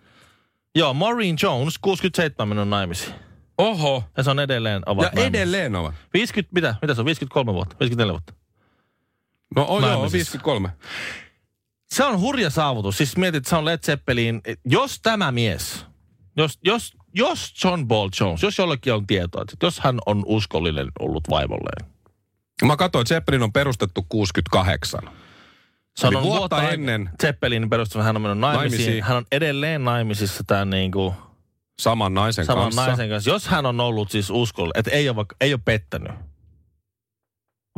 Joo, 0.75 0.94
Maureen 0.94 1.37
Jones, 1.43 1.79
67 1.79 2.49
mennyt 2.49 2.69
naimisiin. 2.69 3.14
Oho. 3.59 4.05
Ja 4.17 4.23
se 4.23 4.31
on 4.31 4.41
edelleen 4.41 4.82
ovat 4.87 5.02
Ja 5.02 5.11
naimisissa. 5.14 5.26
edelleen 5.38 5.76
ovat. 5.76 5.94
50, 6.14 6.55
mitä? 6.55 6.75
Mitä 6.82 6.94
se 6.94 7.00
on? 7.00 7.05
53 7.05 7.52
vuotta? 7.52 7.76
54 7.81 8.12
vuotta? 8.12 8.32
No 9.56 9.62
on 9.69 9.82
joo, 9.82 9.91
Naimisissa. 9.93 10.17
53. 10.38 10.70
Se 11.94 12.05
on 12.05 12.21
hurja 12.21 12.50
saavutus. 12.50 12.97
Siis 12.97 13.17
mietit, 13.17 13.37
että 13.37 13.50
se 13.50 13.56
on 13.56 13.65
Led 13.65 13.79
Zeppelin. 13.79 14.43
Jos 14.65 15.00
tämä 15.03 15.33
mies, 15.33 15.87
jos, 16.37 16.59
jos, 16.65 16.97
jos 17.15 17.55
John 17.65 17.88
Paul 17.88 18.11
Jones, 18.21 18.43
jos 18.43 18.59
jollekin 18.59 18.94
on 18.94 19.06
tietoa, 19.06 19.43
että 19.43 19.67
jos 19.67 19.81
hän 19.81 19.99
on 20.06 20.23
uskollinen 20.27 20.88
ollut 20.99 21.31
vaimolleen. 21.31 21.91
Mä 22.65 22.77
katsoin, 22.77 23.00
että 23.03 23.15
Zeppelin 23.15 23.43
on 23.43 23.53
perustettu 23.53 24.06
68. 24.09 25.00
Se 25.97 26.06
on 26.06 26.17
ollut 26.17 26.38
vuotta 26.38 26.71
ennen 26.71 27.11
Zeppelin 27.23 27.71
perustunut, 27.71 28.06
hän 28.06 28.17
on 28.17 28.23
mennyt 28.23 28.38
naimisiin. 28.38 28.71
Naimisiin. 28.71 29.05
Hän 29.05 29.17
on 29.17 29.27
edelleen 29.33 29.85
naimisissa 29.85 30.44
tämän 30.47 30.71
niin 30.71 30.93
kuin 30.93 31.15
saman 31.79 32.15
naisen 32.15 32.44
saman 32.44 32.65
kanssa. 32.65 32.87
naisen 32.87 33.09
kanssa. 33.09 33.31
Jos 33.31 33.47
hän 33.47 33.67
on 33.67 33.81
ollut 33.81 34.11
siis 34.11 34.31
uskollinen, 34.31 34.81
että 34.81 34.91
ei 34.91 35.09
ole, 35.09 35.17
vaikka, 35.17 35.37
ei 35.41 35.53
ole 35.53 35.61
pettänyt. 35.65 36.12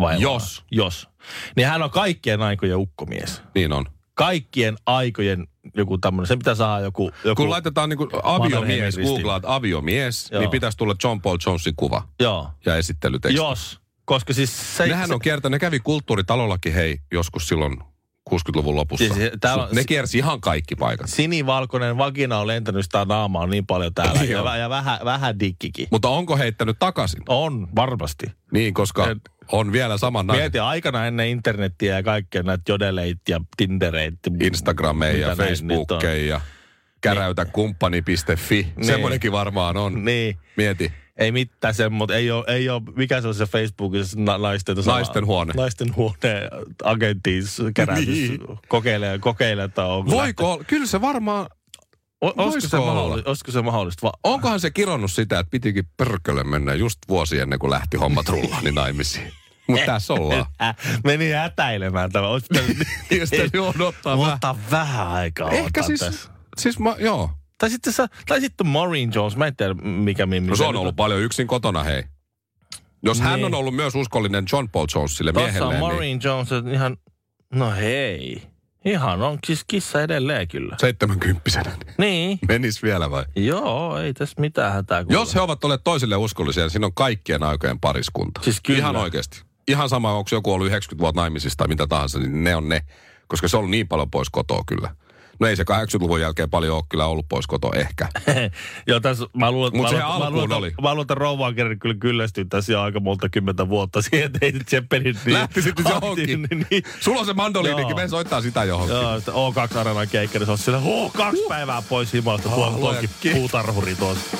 Vaimoa. 0.00 0.22
Jos. 0.22 0.64
Jos. 0.70 1.08
Niin 1.56 1.66
hän 1.66 1.82
on 1.82 1.90
kaikkien 1.90 2.42
aikojen 2.42 2.76
ukkomies. 2.76 3.42
Niin 3.54 3.72
on. 3.72 3.86
Kaikkien 4.18 4.76
aikojen 4.86 5.46
joku 5.76 5.98
tämmöinen. 5.98 6.26
Se 6.26 6.36
pitää 6.36 6.54
saada 6.54 6.84
joku... 6.84 7.10
joku 7.24 7.42
Kun 7.42 7.50
laitetaan 7.50 7.88
niin 7.88 7.96
kuin 7.96 8.10
aviomies, 8.22 8.98
googlaat 8.98 9.42
aviomies, 9.46 10.28
Joo. 10.30 10.40
niin 10.40 10.50
pitäisi 10.50 10.78
tulla 10.78 10.94
John 11.04 11.20
Paul 11.20 11.38
Jonesin 11.46 11.76
kuva 11.76 12.08
Joo. 12.20 12.50
ja 12.66 12.76
esittelyteksti. 12.76 13.36
Jos. 13.36 13.80
Koska 14.04 14.32
siis 14.32 14.76
se... 14.76 14.86
Nehän 14.86 15.08
se, 15.08 15.14
on 15.14 15.20
kiertänyt, 15.20 15.52
ne 15.52 15.58
kävi 15.58 15.80
kulttuuritalollakin 15.80 16.72
hei 16.72 16.98
joskus 17.12 17.48
silloin 17.48 17.78
60-luvun 18.28 18.76
lopussa. 18.76 19.14
Siis 19.14 19.30
täällä 19.40 19.68
ne 19.72 19.84
kiersi 19.84 20.18
ihan 20.18 20.40
kaikki 20.40 20.74
paikat. 20.76 21.08
Sinivalkoinen 21.08 21.98
vagina 21.98 22.38
on 22.38 22.46
lentänyt 22.46 22.84
sitä 22.84 23.04
naamaa 23.04 23.46
niin 23.46 23.66
paljon 23.66 23.94
täällä. 23.94 24.22
ja, 24.22 24.42
vä- 24.42 24.58
ja 24.58 24.68
vähän, 24.70 24.98
vähän 25.04 25.40
dikkikin. 25.40 25.88
Mutta 25.90 26.08
onko 26.08 26.36
heittänyt 26.36 26.76
takaisin? 26.78 27.22
On, 27.28 27.68
varmasti. 27.76 28.26
Niin, 28.52 28.74
koska 28.74 29.10
Et- 29.10 29.18
on 29.52 29.72
vielä 29.72 29.98
saman 29.98 30.26
naisen. 30.26 30.42
Mieti 30.42 30.58
aikana 30.58 31.06
ennen 31.06 31.28
internettiä 31.28 31.94
ja 31.96 32.02
kaikkea 32.02 32.42
näitä 32.42 32.72
jodeleit 32.72 33.18
ja 33.28 33.40
tindereit. 33.56 34.14
Instagrameja 34.40 35.18
ja 35.18 35.28
mitä 35.30 35.42
näin 35.42 35.52
nyt 35.52 35.60
on. 35.70 35.76
Facebookeja 35.86 36.26
ja 36.26 36.40
käräytä 37.00 37.44
kumppani.fi. 37.44 38.66
Niin. 38.76 38.86
Semmoinenkin 38.86 39.32
varmaan 39.32 39.76
on. 39.76 40.04
Niin. 40.04 40.38
Mieti. 40.56 40.92
Ei 41.18 41.32
mitään 41.32 41.74
semmoista, 41.74 42.14
ei 42.14 42.30
ole, 42.30 42.44
ei 42.46 42.68
ole, 42.68 42.82
mikä 42.96 43.20
se 43.20 43.28
on 43.28 43.34
se 43.34 43.46
Facebookissa 43.46 44.20
na, 44.20 44.38
naisten, 44.38 44.76
Naisten 44.86 45.26
huone. 45.26 45.52
Naisten 45.56 45.96
huone, 45.96 46.16
agenttis, 46.84 47.58
kerätys, 47.74 48.06
Niin. 48.06 48.40
kokeilee, 48.68 49.18
kokeilee, 49.18 49.64
että 49.64 49.84
onko 49.84 50.10
Voiko 50.10 50.52
olla? 50.52 50.64
Kyllä 50.64 50.86
se 50.86 51.00
varmaan... 51.00 51.46
O, 52.24 52.32
olisiko, 52.36 52.68
se 52.70 52.76
mahdollista, 52.76 53.30
olisiko 53.30 53.50
se 53.52 53.62
mahdollista? 53.62 54.06
Va- 54.06 54.12
Onkohan 54.24 54.60
se 54.60 54.70
kironnut 54.70 55.12
sitä, 55.12 55.38
että 55.38 55.50
pitikin 55.50 55.84
pörkölle 55.96 56.44
mennä 56.44 56.74
just 56.74 56.98
vuosi 57.08 57.38
ennen 57.38 57.58
kuin 57.58 57.70
lähti 57.70 57.96
hommat 57.96 58.28
rullaan 58.28 58.64
niin 58.64 58.74
naimisiin. 58.74 59.32
Mutta 59.68 59.86
tässä 59.86 60.14
ollaan. 60.14 60.46
Meni 61.04 61.30
hätäilemään 61.30 62.12
tämä. 62.12 62.26
Olisi 62.28 62.46
pitänyt- 63.08 63.54
odottaa 63.76 64.18
vähän. 64.18 64.32
Mutta 64.32 64.56
vähän 64.70 65.08
aikaa 65.08 65.50
Ehkä 65.50 65.82
siis, 65.82 66.00
tässä. 66.00 66.30
siis 66.56 66.78
mä, 66.78 66.96
joo. 66.98 67.30
Tai 67.58 67.70
sitten, 67.70 67.92
sä, 67.92 68.06
tai 68.26 68.40
sitten 68.40 68.66
Maureen 68.66 69.10
Jones, 69.14 69.36
mä 69.36 69.46
en 69.46 69.56
tiedä 69.56 69.74
mikä 69.74 70.26
mimmi. 70.26 70.50
No 70.50 70.56
se 70.56 70.64
on 70.64 70.76
ollut 70.76 70.96
paljon 70.96 71.20
yksin 71.20 71.46
kotona, 71.46 71.82
hei. 71.82 72.02
Jos 73.02 73.20
hän 73.20 73.34
Niin. 73.34 73.44
on 73.46 73.54
ollut 73.54 73.74
myös 73.76 73.94
uskollinen 73.94 74.44
John 74.52 74.68
Paul 74.68 74.86
Jonesille 74.94 75.32
Tuossa 75.32 75.46
on 75.48 75.52
miehelleen, 75.52 75.80
niin 75.80 75.90
Maureen 75.90 76.20
Jones, 76.24 76.52
että 76.52 76.70
ihan, 76.70 76.96
no 77.54 77.70
hei. 77.70 78.42
Ihan 78.84 79.22
on 79.22 79.38
siis 79.46 79.64
kissa 79.66 80.02
edelleen 80.02 80.48
kyllä. 80.48 80.76
70 80.80 81.76
Niin. 81.98 82.38
menis 82.48 82.82
vielä 82.82 83.10
vai? 83.10 83.24
Joo, 83.36 83.98
ei 83.98 84.14
tässä 84.14 84.40
mitään 84.40 84.72
hätää 84.72 85.04
kuule. 85.04 85.18
Jos 85.20 85.34
he 85.34 85.40
ovat 85.40 85.64
olleet 85.64 85.84
toisille 85.84 86.16
uskollisia, 86.16 86.62
niin 86.64 86.70
siinä 86.70 86.86
on 86.86 86.94
kaikkien 86.94 87.42
aikojen 87.42 87.80
pariskunta. 87.80 88.40
Siis 88.44 88.60
kyllä. 88.60 88.78
Ihan 88.78 88.96
oikeasti. 88.96 89.42
Ihan 89.68 89.88
sama, 89.88 90.12
onko 90.12 90.28
joku 90.32 90.52
ollut 90.52 90.66
90 90.66 91.02
vuotta 91.02 91.20
naimisista 91.20 91.56
tai 91.56 91.68
mitä 91.68 91.86
tahansa, 91.86 92.18
niin 92.18 92.44
ne 92.44 92.56
on 92.56 92.68
ne. 92.68 92.80
Koska 93.28 93.48
se 93.48 93.56
on 93.56 93.70
niin 93.70 93.88
paljon 93.88 94.10
pois 94.10 94.30
kotoa 94.30 94.62
kyllä. 94.66 94.94
No 95.40 95.46
ei 95.46 95.56
se 95.56 95.62
80-luvun 95.62 96.20
jälkeen 96.20 96.50
paljon 96.50 96.76
ole 96.76 96.84
kyllä 96.88 97.06
ollut 97.06 97.26
pois 97.28 97.46
koto 97.46 97.72
ehkä. 97.74 98.08
Joo, 98.88 99.00
tässä 99.00 99.26
mä 99.36 99.50
luulen, 99.50 99.76
Mut 99.76 99.82
mä 99.82 99.90
luulen, 99.90 100.18
mä 100.18 100.30
luulen, 100.30 100.52
oli. 100.52 100.74
mä 100.82 100.88
luulen, 100.88 101.02
että 101.02 101.14
rouva 101.14 101.46
on 101.46 101.54
kerran 101.54 101.78
kyllä 101.78 101.94
kyllästyy 102.00 102.44
tässä 102.44 102.72
jo 102.72 102.80
aika 102.82 103.00
monta 103.00 103.28
kymmentä 103.28 103.68
vuotta 103.68 104.02
siihen, 104.02 104.26
että 104.26 104.38
ei 104.42 104.52
nyt 104.52 104.68
Zeppelin 104.68 105.16
niin 105.24 105.34
Lähti 105.34 105.62
sitten 105.62 105.84
johonkin. 105.88 106.42
Niin, 106.50 106.66
niin, 106.70 106.82
Sulla 107.00 107.20
on 107.20 107.26
se 107.26 107.32
mandoliinikin, 107.32 107.96
me 107.96 108.08
soittaa 108.08 108.42
sitä 108.42 108.64
johonkin. 108.64 108.96
Joo, 108.96 109.16
sitten 109.16 109.34
O2 109.34 109.78
Arenan 109.78 110.08
keikka, 110.08 110.38
niin 110.38 110.46
se 110.46 110.52
on 110.52 110.58
siellä, 110.58 110.82
oh, 110.84 111.12
kaksi 111.12 111.42
päivää 111.48 111.82
pois 111.88 112.12
himalasta, 112.12 112.48
tuo, 112.48 112.66
Oh, 112.66 112.76
tuokin 112.80 113.10
puutarhuri 113.32 113.94
tuossa. 113.94 114.36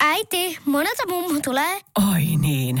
Äiti, 0.00 0.58
monelta 0.64 1.02
mummu 1.08 1.40
tulee? 1.44 1.80
Oi 2.12 2.24
niin. 2.38 2.80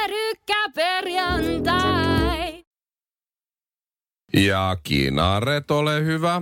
Pyörykkäperjantai! 0.75 2.63
Ja 4.33 4.77
Kinaret, 4.83 5.71
ole 5.71 6.05
hyvä. 6.05 6.41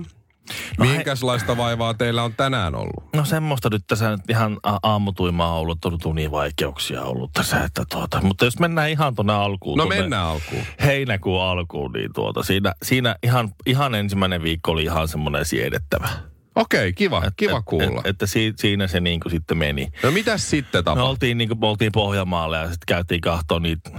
No 0.78 0.84
Minkälaista 0.84 1.56
vaivaa 1.56 1.94
teillä 1.94 2.22
on 2.22 2.34
tänään 2.36 2.74
ollut? 2.74 3.14
No 3.16 3.24
semmoista 3.24 3.68
nyt 3.70 3.84
tässä 3.86 4.10
nyt 4.10 4.20
ihan 4.30 4.58
a- 4.62 4.78
aamutuimaa 4.82 5.52
on 5.54 5.60
ollut, 5.60 5.84
on 5.84 5.88
ollut 5.90 6.04
univaikeuksia 6.06 7.02
ollut 7.02 7.32
tässä, 7.32 7.64
että 7.64 7.84
tuota, 7.90 8.20
mutta 8.22 8.44
jos 8.44 8.58
mennään 8.58 8.90
ihan 8.90 9.14
tuonne 9.14 9.32
alkuun. 9.32 9.78
No 9.78 9.84
tuonne 9.84 10.00
mennään 10.02 10.26
alkuun. 10.26 10.62
Heinäkuun 10.82 11.42
alkuun, 11.42 11.92
niin 11.92 12.12
tuota, 12.14 12.42
siinä, 12.42 12.72
siinä 12.82 13.16
ihan, 13.22 13.54
ihan 13.66 13.94
ensimmäinen 13.94 14.42
viikko 14.42 14.70
oli 14.72 14.82
ihan 14.82 15.08
semmoinen 15.08 15.44
siedettävä. 15.44 16.08
Okei, 16.54 16.92
kiva, 16.92 17.24
Et- 17.26 17.34
kiva 17.36 17.58
et- 17.58 17.64
kuulla. 17.64 18.00
Et, 18.00 18.06
että 18.06 18.26
si, 18.26 18.52
siinä 18.56 18.86
se 18.86 19.00
niin 19.00 19.20
kuin 19.20 19.32
sitten 19.32 19.58
meni. 19.58 19.88
No 20.02 20.10
mitäs 20.10 20.50
sitten 20.50 20.78
Me 20.78 20.82
tapahtui? 20.82 21.10
oltiin, 21.10 21.38
niin 21.38 21.48
kuin, 21.48 21.60
me 21.60 21.66
oltiin 21.66 21.92
Pohjanmaalla 21.92 22.56
ja 22.56 22.64
sitten 22.64 22.86
käytiin 22.88 23.20
kahtoon 23.20 23.62
niitä. 23.62 23.90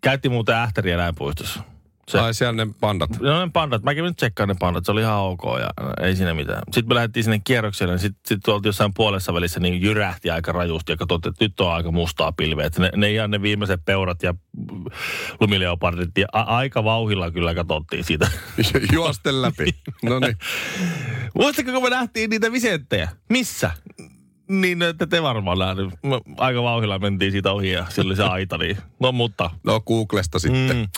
Käytiin 0.00 0.32
muuten 0.32 0.54
Ähtäriä 0.54 0.94
eläinpuistossa. 0.94 1.62
Se, 2.08 2.18
Ai 2.20 2.34
siellä 2.34 2.64
ne 2.64 2.72
pandat. 2.80 3.10
No 3.20 3.44
ne 3.46 3.50
pandat, 3.52 3.82
mä 3.82 3.94
kävin 3.94 4.08
nyt 4.08 4.16
tsekkaan 4.16 4.48
ne 4.48 4.54
pandat, 4.60 4.84
se 4.84 4.92
oli 4.92 5.00
ihan 5.00 5.18
ok 5.18 5.42
ja 5.60 5.70
ei 6.02 6.16
siinä 6.16 6.34
mitään. 6.34 6.62
Sitten 6.72 6.88
me 6.88 6.94
lähdettiin 6.94 7.24
sinne 7.24 7.40
kierrokselle, 7.44 7.92
niin 7.92 8.00
sitten 8.00 8.20
sit 8.26 8.48
oltiin 8.48 8.68
jossain 8.68 8.94
puolessa 8.94 9.34
välissä 9.34 9.60
niin 9.60 9.82
jyrähti 9.82 10.30
aika 10.30 10.52
rajusti 10.52 10.92
ja 10.92 10.96
katsottiin, 10.96 11.30
että 11.30 11.44
nyt 11.44 11.60
on 11.60 11.72
aika 11.72 11.90
mustaa 11.90 12.32
pilveä. 12.32 12.66
Että 12.66 12.80
ne, 12.82 12.90
ne 12.96 13.10
ihan 13.12 13.30
ne 13.30 13.42
viimeiset 13.42 13.80
peurat 13.84 14.22
ja 14.22 14.34
lumileopardit 15.40 16.18
ja 16.18 16.26
a- 16.32 16.42
aika 16.56 16.84
vauhilla 16.84 17.30
kyllä 17.30 17.54
katsottiin 17.54 18.04
siitä. 18.04 18.30
Juosten 18.92 19.42
läpi. 19.42 19.74
No 20.02 20.18
niin. 20.18 20.36
Muistatko, 21.34 21.72
kun 21.72 21.82
me 21.82 21.90
nähtiin 21.90 22.30
niitä 22.30 22.52
visenttejä? 22.52 23.08
Missä? 23.28 23.70
Niin, 24.48 24.82
että 24.82 25.06
te 25.06 25.22
varmaan 25.22 25.58
nähnyt. 25.58 25.90
Me 26.02 26.20
Aika 26.36 26.62
vauhilla 26.62 26.98
mentiin 26.98 27.32
siitä 27.32 27.52
ohi 27.52 27.70
ja 27.70 27.86
siellä 27.88 28.08
oli 28.08 28.16
se 28.16 28.24
aita, 28.24 28.58
niin 28.58 28.76
no 29.00 29.12
mutta 29.12 29.50
No 29.64 29.80
Googlesta 29.80 30.38
sitten. 30.38 30.76
Mm. 30.76 30.88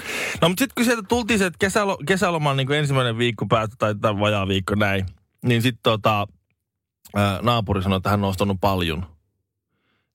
No 0.41 0.49
mutta 0.49 0.63
sitten 0.63 0.75
kun 0.75 0.85
sieltä 0.85 1.03
tultiin 1.09 1.39
se, 1.39 1.47
että 1.47 1.59
kesälo, 1.59 1.99
kesäloman 2.07 2.57
niin 2.57 2.73
ensimmäinen 2.73 3.19
viikko 3.19 3.47
päättyi, 3.47 3.77
tai 4.01 4.19
vajaa 4.19 4.49
viikko 4.49 4.75
näin, 4.75 5.07
niin 5.45 5.63
sitten 5.63 5.83
tota, 5.83 6.27
naapuri 7.43 7.83
sanoi, 7.83 7.97
että 7.97 8.11
hän 8.11 8.25
on 8.25 8.31
ostanut 8.31 8.57
paljon. 8.61 9.07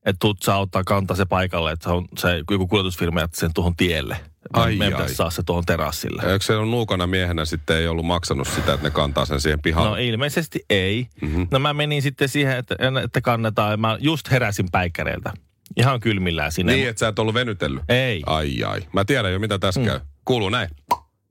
Että 0.05 0.19
tuut 0.19 0.41
saa 0.41 0.59
ottaa 0.59 0.83
kantaa 0.83 1.17
se 1.17 1.25
paikalle, 1.25 1.71
että 1.71 1.83
se 1.83 1.89
on 1.89 2.05
se 2.17 2.43
joku 2.51 2.67
kuljetusfirma 2.67 3.19
jätti 3.19 3.39
sen 3.39 3.53
tuohon 3.53 3.75
tielle. 3.75 4.17
Ai, 4.53 4.75
Meidän 4.75 5.01
ai. 5.01 5.09
saa 5.09 5.29
se 5.29 5.43
tuohon 5.43 5.65
terassille. 5.65 6.21
Eikö 6.33 6.45
se 6.45 6.55
on 6.55 6.71
nuukana 6.71 7.07
miehenä 7.07 7.45
sitten 7.45 7.77
ei 7.77 7.87
ollut 7.87 8.05
maksanut 8.05 8.47
sitä, 8.47 8.73
että 8.73 8.87
ne 8.87 8.91
kantaa 8.91 9.25
sen 9.25 9.41
siihen 9.41 9.61
pihalle? 9.61 9.89
No 9.89 9.95
ilmeisesti 9.95 10.65
ei. 10.69 11.07
Mhm. 11.21 11.31
Mm-hmm. 11.31 11.47
No 11.51 11.59
mä 11.59 11.73
menin 11.73 12.01
sitten 12.01 12.29
siihen, 12.29 12.57
että, 12.57 12.75
että 13.03 13.21
kannetaan. 13.21 13.71
ja 13.71 13.77
Mä 13.77 13.97
just 13.99 14.31
heräsin 14.31 14.67
päikkäreiltä. 14.71 15.33
Ihan 15.77 15.99
kylmillään 15.99 16.51
sinne. 16.51 16.73
Niin, 16.73 16.89
että 16.89 16.99
sä 16.99 17.07
et 17.07 17.19
ollut 17.19 17.33
venytellyt? 17.33 17.83
Ei. 17.89 18.23
Ai 18.25 18.63
ai. 18.63 18.81
Mä 18.93 19.05
tiedän 19.05 19.33
jo, 19.33 19.39
mitä 19.39 19.59
tässä 19.59 19.79
mm. 19.79 19.85
käy. 19.85 19.99
Kuuluu 20.25 20.49
näin. 20.49 20.69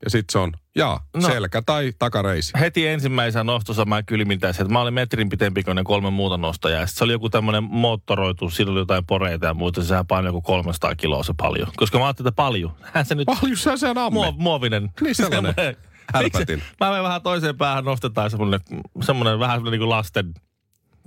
Ja 0.03 0.09
sit 0.09 0.29
se 0.29 0.39
on, 0.39 0.53
jaa, 0.75 1.05
no. 1.13 1.21
Selkä 1.21 1.61
tai 1.65 1.93
takareisi. 1.99 2.53
heti 2.59 2.87
ensimmäisenä 2.87 3.43
nostossa 3.43 3.85
mä 3.85 4.03
kylmintäisin, 4.03 4.61
että 4.61 4.73
mä 4.73 4.81
olin 4.81 4.93
metrin 4.93 5.29
pitempi 5.29 5.63
kuin 5.63 5.75
ne 5.75 5.83
kolme 5.83 6.09
muuta 6.09 6.37
nostajaa. 6.37 6.79
Ja 6.79 6.87
sit 6.87 6.97
se 6.97 7.03
oli 7.03 7.11
joku 7.11 7.29
tämmöinen 7.29 7.63
moottoroitu, 7.63 8.49
siinä 8.49 8.71
oli 8.71 8.79
jotain 8.79 9.05
poreita 9.05 9.45
ja 9.45 9.53
muuta. 9.53 9.83
Sehän 9.83 10.07
painoi 10.07 10.29
joku 10.29 10.41
300 10.41 10.95
kiloa 10.95 11.23
se 11.23 11.33
paljon. 11.37 11.67
Koska 11.75 11.99
mä 11.99 12.05
ajattelin, 12.05 12.27
että 12.27 12.35
paljon. 12.35 12.71
Hän 12.93 13.05
se 13.05 13.15
nyt 13.15 13.25
Paljon 13.25 13.57
sä 13.57 13.77
sen 13.77 13.97
amme. 13.97 14.13
muo, 14.13 14.31
muovinen. 14.37 14.89
Niin 15.01 15.15
sellainen 15.15 15.53
härpätin. 16.13 16.63
Mä 16.79 16.89
menen 16.89 17.03
vähän 17.03 17.21
toiseen 17.21 17.57
päähän, 17.57 17.85
nostetaan 17.85 18.29
semmoinen, 18.31 18.59
semmoinen 19.01 19.39
vähän 19.39 19.55
semmoinen 19.57 19.71
niin 19.71 19.87
kuin 19.87 19.89
lasten 19.89 20.33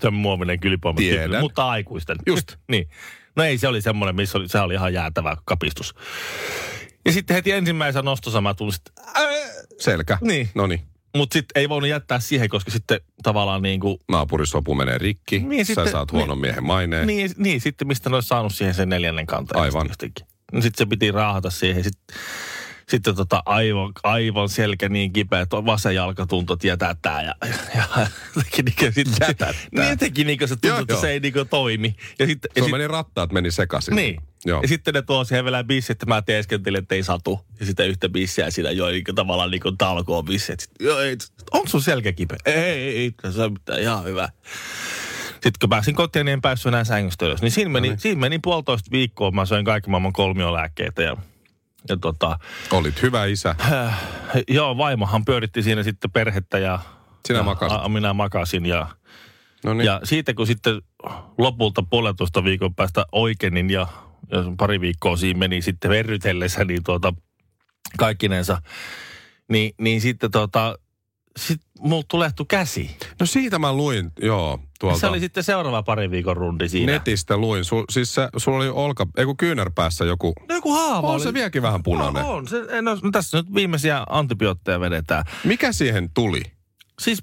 semmoinen 0.00 0.22
muovinen. 0.22 0.58
Tiedän. 0.96 1.40
Mutta 1.40 1.68
aikuisten. 1.68 2.16
Just. 2.26 2.56
niin. 2.68 2.88
No 3.37 3.44
ei, 3.44 3.58
se 3.58 3.68
oli 3.68 3.82
semmoinen, 3.82 4.16
missä 4.16 4.38
oli, 4.38 4.48
se 4.48 4.60
oli 4.60 4.75
ihan 4.75 4.92
jäätävä 4.92 5.37
kapistus. 5.44 5.94
Ja 7.08 7.12
sitten 7.12 7.34
heti 7.34 7.52
ensimmäisenä 7.52 8.02
nostossa 8.02 8.40
mä 8.40 8.54
tulin 8.54 8.72
sitten, 8.72 8.94
Selkä. 9.78 10.18
Niin. 10.20 10.48
No 10.54 10.66
niin. 10.66 10.80
mutta 11.16 11.32
sitten 11.34 11.60
ei 11.60 11.68
voinut 11.68 11.90
jättää 11.90 12.20
siihen, 12.20 12.48
koska 12.48 12.70
sitten 12.70 13.00
tavallaan 13.22 13.62
niin 13.62 13.80
kuin, 13.80 13.98
Naapurisopu 14.08 14.74
menee 14.74 14.98
rikki. 14.98 15.38
Niin, 15.38 15.66
Sä 15.66 15.74
sitten- 15.74 15.92
saat 15.92 16.12
huonon 16.12 16.28
niin. 16.28 16.40
miehen 16.40 16.64
maineen. 16.64 17.06
niin, 17.06 17.30
niin, 17.36 17.60
sitten 17.60 17.88
mistä 17.88 18.10
ne 18.10 18.16
olisi 18.16 18.28
saanut 18.28 18.54
siihen 18.54 18.74
sen 18.74 18.88
neljännen 18.88 19.26
kanteen. 19.26 19.60
Aivan. 19.60 19.86
Jotenkin. 19.88 20.26
No 20.52 20.62
sitten 20.62 20.86
se 20.86 20.88
piti 20.88 21.10
raahata 21.10 21.50
siihen. 21.50 21.84
Sitten, 21.84 22.16
sitten 22.88 23.16
tota 23.16 23.42
aivan, 23.47 23.92
aivan 24.02 24.49
selkä 24.49 24.88
niin 24.88 25.12
kipeä, 25.12 25.40
että 25.40 25.57
vasen 25.57 25.95
jalka 25.95 26.26
tuntui, 26.26 26.54
että 26.54 26.66
jätätää. 26.66 27.23
Ja, 27.23 27.35
ja 27.76 28.07
teki 28.35 28.62
niin 28.62 28.92
sitten. 28.95 29.54
Niin 29.73 29.99
teki 29.99 30.25
niin 30.25 30.38
se 30.40 30.49
tuntui, 30.49 30.71
Joo, 30.71 30.78
että 30.78 30.92
joo. 30.95 31.00
se 31.00 31.11
ei 31.11 31.21
niin 31.21 31.35
toimi. 31.50 31.95
Ja 32.18 32.26
sitten, 32.26 32.50
ja 32.57 32.62
Se 32.62 32.64
sit, 32.64 32.73
meni 32.73 32.88
rattaat, 32.88 33.33
meni 33.33 33.50
sekaisin. 33.50 33.97
niin. 33.97 34.21
Joo. 34.45 34.62
Ja 34.62 34.68
sitten 34.68 34.95
ne 34.95 35.02
tuo 35.02 35.25
siihen 35.25 35.45
vielä 35.45 35.64
bissi, 35.64 35.92
että 35.92 36.07
mä 36.07 36.23
teeskentelin, 36.23 36.78
että 36.78 36.95
ei 36.95 37.02
satu. 37.02 37.40
Ja 37.61 37.66
sitten 37.66 37.88
yhtä 37.88 38.09
bissiä 38.09 38.50
siinä 38.50 38.71
joi 38.71 38.92
niin 38.92 39.04
tavallaan 39.14 39.50
niin 39.50 39.78
talkoon 39.78 40.25
bissi. 40.25 40.52
Että 40.52 40.64
sit, 40.64 40.75
joo, 40.80 41.00
ei, 41.00 41.16
onko 41.50 41.68
sun 41.68 41.83
selkä 41.83 42.12
kipeä? 42.12 42.38
Ei, 42.45 42.54
ei, 42.54 42.99
ei, 43.25 43.33
se 43.33 43.42
on 43.42 43.52
mitään, 43.52 43.80
ihan 43.80 44.04
hyvä. 44.04 44.28
Sitten 45.33 45.52
kun 45.61 45.68
pääsin 45.71 45.95
kotiin, 45.95 46.26
niin 46.26 46.33
en 46.33 46.40
päässyt 46.40 46.71
enää 46.71 46.85
sängystä 46.85 47.26
ylös. 47.26 47.42
Niin 47.42 47.50
siinä 47.50 47.71
meni, 47.71 47.95
siinä 47.97 48.21
meni 48.21 48.38
puolitoista 48.38 48.90
viikkoa. 48.90 49.30
Mä 49.30 49.47
söin 49.47 49.64
kaikki 49.64 49.90
maailman 49.90 50.12
kolmiolääkkeitä 50.12 51.02
ja, 51.02 51.16
ja 51.88 51.97
tota, 51.97 52.38
Olit 52.71 53.02
hyvä 53.02 53.25
isä. 53.25 53.54
äh, 53.73 53.99
joo, 54.49 54.76
vaimohan 54.76 55.25
pyöritti 55.25 55.62
siinä 55.62 55.83
sitten 55.83 56.11
perhettä 56.11 56.59
ja... 56.59 56.78
Sinä 57.26 57.38
ja, 57.38 57.42
makasit. 57.42 57.78
a- 57.83 57.88
minä 57.88 58.12
makasin 58.12 58.66
ja, 58.66 58.87
No 59.64 59.75
niin. 59.75 59.87
ja 59.87 60.00
siitä 60.04 60.35
kun 60.35 60.47
sitten 60.47 60.83
lopulta 61.38 61.83
puolentoista 61.90 62.45
viikon 62.45 62.75
päästä 62.75 63.04
oikeinin 63.12 63.71
ja, 63.71 63.87
ja 64.33 64.38
pari 64.59 64.80
viikkoa 64.80 65.16
siinä 65.16 65.38
meni 65.38 65.62
sitten 65.62 65.90
verrytellessä, 65.90 66.64
niin 66.64 66.85
tuota, 66.85 67.14
kaikkinensa, 67.99 68.62
niin, 69.49 69.73
niin 69.80 70.00
sitten 70.00 70.30
tota, 70.30 70.78
sit 71.37 71.61
mulla 71.80 72.02
tulehtui 72.08 72.47
käsi. 72.49 72.97
No 73.20 73.26
siitä 73.26 73.58
mä 73.58 73.73
luin, 73.73 74.11
joo, 74.23 74.61
tuolta 74.80 74.99
Se 75.00 75.06
oli 75.06 75.20
sitten 75.20 75.44
seuraava 75.44 75.82
pari 75.82 76.11
viikon 76.11 76.37
rundi 76.37 76.68
siinä. 76.68 76.92
netistä 76.92 77.37
luin. 77.37 77.64
Sul, 77.64 77.85
siis 77.90 78.14
se, 78.14 78.28
sulla 78.37 78.58
oli 78.58 78.68
olka, 78.68 79.06
ei 79.16 79.25
kun 79.25 79.37
kyynärpäässä 79.37 80.04
joku. 80.04 80.35
No 80.49 80.54
joku 80.54 80.73
haava 80.73 81.08
On 81.08 81.14
oli. 81.14 81.23
se 81.23 81.35
vieläkin 81.35 81.62
vähän 81.62 81.82
punainen. 81.82 82.23
No, 82.23 82.30
on. 82.32 82.49
Se, 82.49 82.82
no, 82.82 82.94
no, 83.02 83.11
tässä 83.12 83.37
nyt 83.38 83.54
viimeisiä 83.54 84.04
antibiootteja 84.08 84.80
vedetään. 84.80 85.25
Mikä 85.44 85.73
siihen 85.73 86.11
tuli? 86.14 86.42
Siis 87.00 87.23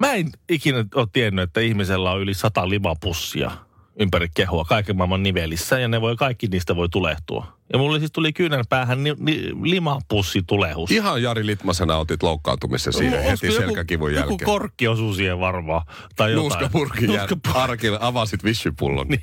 mä 0.00 0.12
en 0.12 0.30
ikinä 0.48 0.84
ole 0.94 1.06
tiennyt, 1.12 1.42
että 1.42 1.60
ihmisellä 1.60 2.10
on 2.10 2.20
yli 2.20 2.34
sata 2.34 2.68
limapussia 2.68 3.50
ympäri 4.00 4.28
kehoa 4.34 4.64
kaiken 4.64 4.96
maailman 4.96 5.22
nivelissä 5.22 5.78
ja 5.78 5.88
ne 5.88 6.00
voi, 6.00 6.16
kaikki 6.16 6.46
niistä 6.46 6.76
voi 6.76 6.88
tulehtua. 6.88 7.59
Ja 7.72 7.78
mulle 7.78 7.98
siis 7.98 8.12
tuli 8.12 8.32
kyynärpäähän 8.32 9.02
ni, 9.04 9.14
ni, 9.18 9.50
limapussitulehus. 9.62 10.90
Ihan 10.90 11.22
Jari 11.22 11.46
Litmasena 11.46 11.96
otit 11.96 12.22
loukkaantumisen 12.22 12.92
siihen 12.92 13.12
Olisiko 13.14 13.30
heti 13.30 13.46
joku- 13.46 13.60
selkäkivun 13.60 14.14
Joku 14.14 14.28
jälkeen. 14.30 14.46
korkki 14.46 14.88
osuu 14.88 15.14
siihen 15.14 15.40
varmaan. 15.40 15.82
Tai 16.16 16.30
jotain. 16.30 16.36
Nuuskapurkin 16.42 17.12
jär, 17.12 17.28
arkille 17.54 17.98
avasit 18.00 18.44
vissypullon. 18.44 19.08
Niin. 19.08 19.22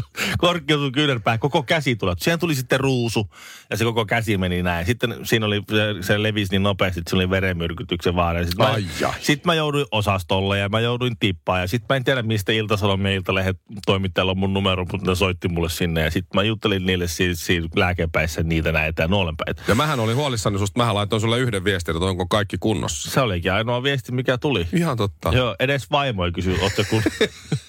korkki 0.38 0.74
osuu 0.74 0.90
kyynärpäähän. 0.90 1.38
Koko 1.38 1.62
käsi 1.62 1.96
tulee. 1.96 2.14
Siihen 2.18 2.38
tuli 2.38 2.54
sitten 2.54 2.80
ruusu 2.80 3.30
ja 3.70 3.76
se 3.76 3.84
koko 3.84 4.06
käsi 4.06 4.38
meni 4.38 4.62
näin. 4.62 4.86
Sitten 4.86 5.16
siinä 5.22 5.46
oli, 5.46 5.62
se, 5.70 6.06
se 6.06 6.22
levisi 6.22 6.52
niin 6.52 6.62
nopeasti, 6.62 7.00
että 7.00 7.10
se 7.10 7.16
oli 7.16 7.30
verenmyrkytyksen 7.30 8.16
vaara. 8.16 8.44
Sitten 8.44 8.66
mä, 8.66 8.72
Ai 8.72 8.84
sit 9.20 9.44
mä 9.44 9.54
jouduin 9.54 9.86
osastolle 9.90 10.58
ja 10.58 10.68
mä 10.68 10.80
jouduin 10.80 11.16
tippaan. 11.20 11.60
Ja 11.60 11.66
sitten 11.66 11.86
mä 11.88 11.96
en 11.96 12.04
tiedä, 12.04 12.22
mistä 12.22 12.52
Ilta-Sanomien 12.52 13.12
ja 13.12 13.16
Iltalehdet 13.16 13.56
toimittajalla 13.86 14.30
on 14.32 14.38
mun 14.38 14.52
numero, 14.52 14.84
mutta 14.92 15.10
ne 15.10 15.14
soitti 15.14 15.48
mulle 15.48 15.68
sinne. 15.68 16.00
Ja 16.02 16.10
sitten 16.10 16.30
mä 16.34 16.42
juttelin 16.42 16.86
niille 16.86 17.08
siinä, 17.08 17.34
siinä 17.34 17.68
lääkepäissä 17.84 18.42
niitä 18.42 18.72
näitä 18.72 19.02
ja 19.02 19.08
nuolenpäitä. 19.08 19.62
Ja 19.68 19.74
mähän 19.74 20.00
olin 20.00 20.16
huolissani 20.16 20.58
susta. 20.58 20.80
Mähän 20.80 20.94
laitoin 20.94 21.20
sulle 21.20 21.38
yhden 21.38 21.64
viestin, 21.64 21.96
että 21.96 22.06
onko 22.06 22.26
kaikki 22.26 22.56
kunnossa. 22.60 23.10
Se 23.10 23.20
olikin 23.20 23.52
ainoa 23.52 23.82
viesti, 23.82 24.12
mikä 24.12 24.38
tuli. 24.38 24.68
Ihan 24.72 24.96
totta. 24.96 25.30
Joo, 25.32 25.56
edes 25.58 25.90
vaimo 25.90 26.24
ei 26.24 26.32
kysy, 26.32 26.56
ootte 26.62 26.84
kun... 26.84 27.02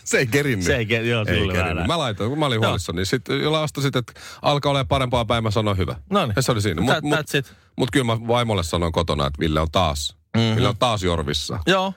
Se 0.03 0.17
ei 0.17 0.27
kerinnyt. 0.27 0.65
Se 0.65 0.75
ei 0.75 0.85
ke- 0.85 1.05
joo, 1.05 1.25
ei 1.27 1.37
sulle 1.39 1.53
kerinnyt. 1.53 1.87
Mä 1.87 1.97
laitoin, 1.97 2.29
kun 2.29 2.39
mä 2.39 2.45
olin 2.45 2.59
huolissani, 2.59 2.95
niin 2.95 3.05
sitten 3.05 3.41
jolla 3.41 3.61
vastasit, 3.61 3.95
että 3.95 4.13
alkaa 4.41 4.69
olla 4.69 4.85
parempaa 4.85 5.25
päivää, 5.25 5.41
mä 5.41 5.51
sanoin 5.51 5.77
hyvä. 5.77 5.95
Noniin. 6.09 6.33
Ja 6.35 6.41
se 6.41 6.51
oli 6.51 6.61
siinä. 6.61 6.81
Mut, 6.81 7.33
it. 7.33 7.55
mut 7.77 7.91
kyllä 7.91 8.05
mä 8.05 8.27
vaimolle 8.27 8.63
sanoin 8.63 8.91
kotona, 8.91 9.27
että 9.27 9.39
Ville 9.39 9.59
on 9.59 9.71
taas. 9.71 10.17
Mm-hmm. 10.37 10.55
Ville 10.55 10.67
on 10.67 10.77
taas 10.77 11.03
jorvissa. 11.03 11.59
Joo. 11.67 11.93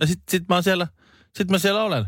Ja 0.00 0.06
sit, 0.06 0.20
sit 0.30 0.48
mä 0.48 0.62
siellä, 0.62 0.86
sit 1.36 1.50
mä 1.50 1.58
siellä 1.58 1.82
olen. 1.82 2.06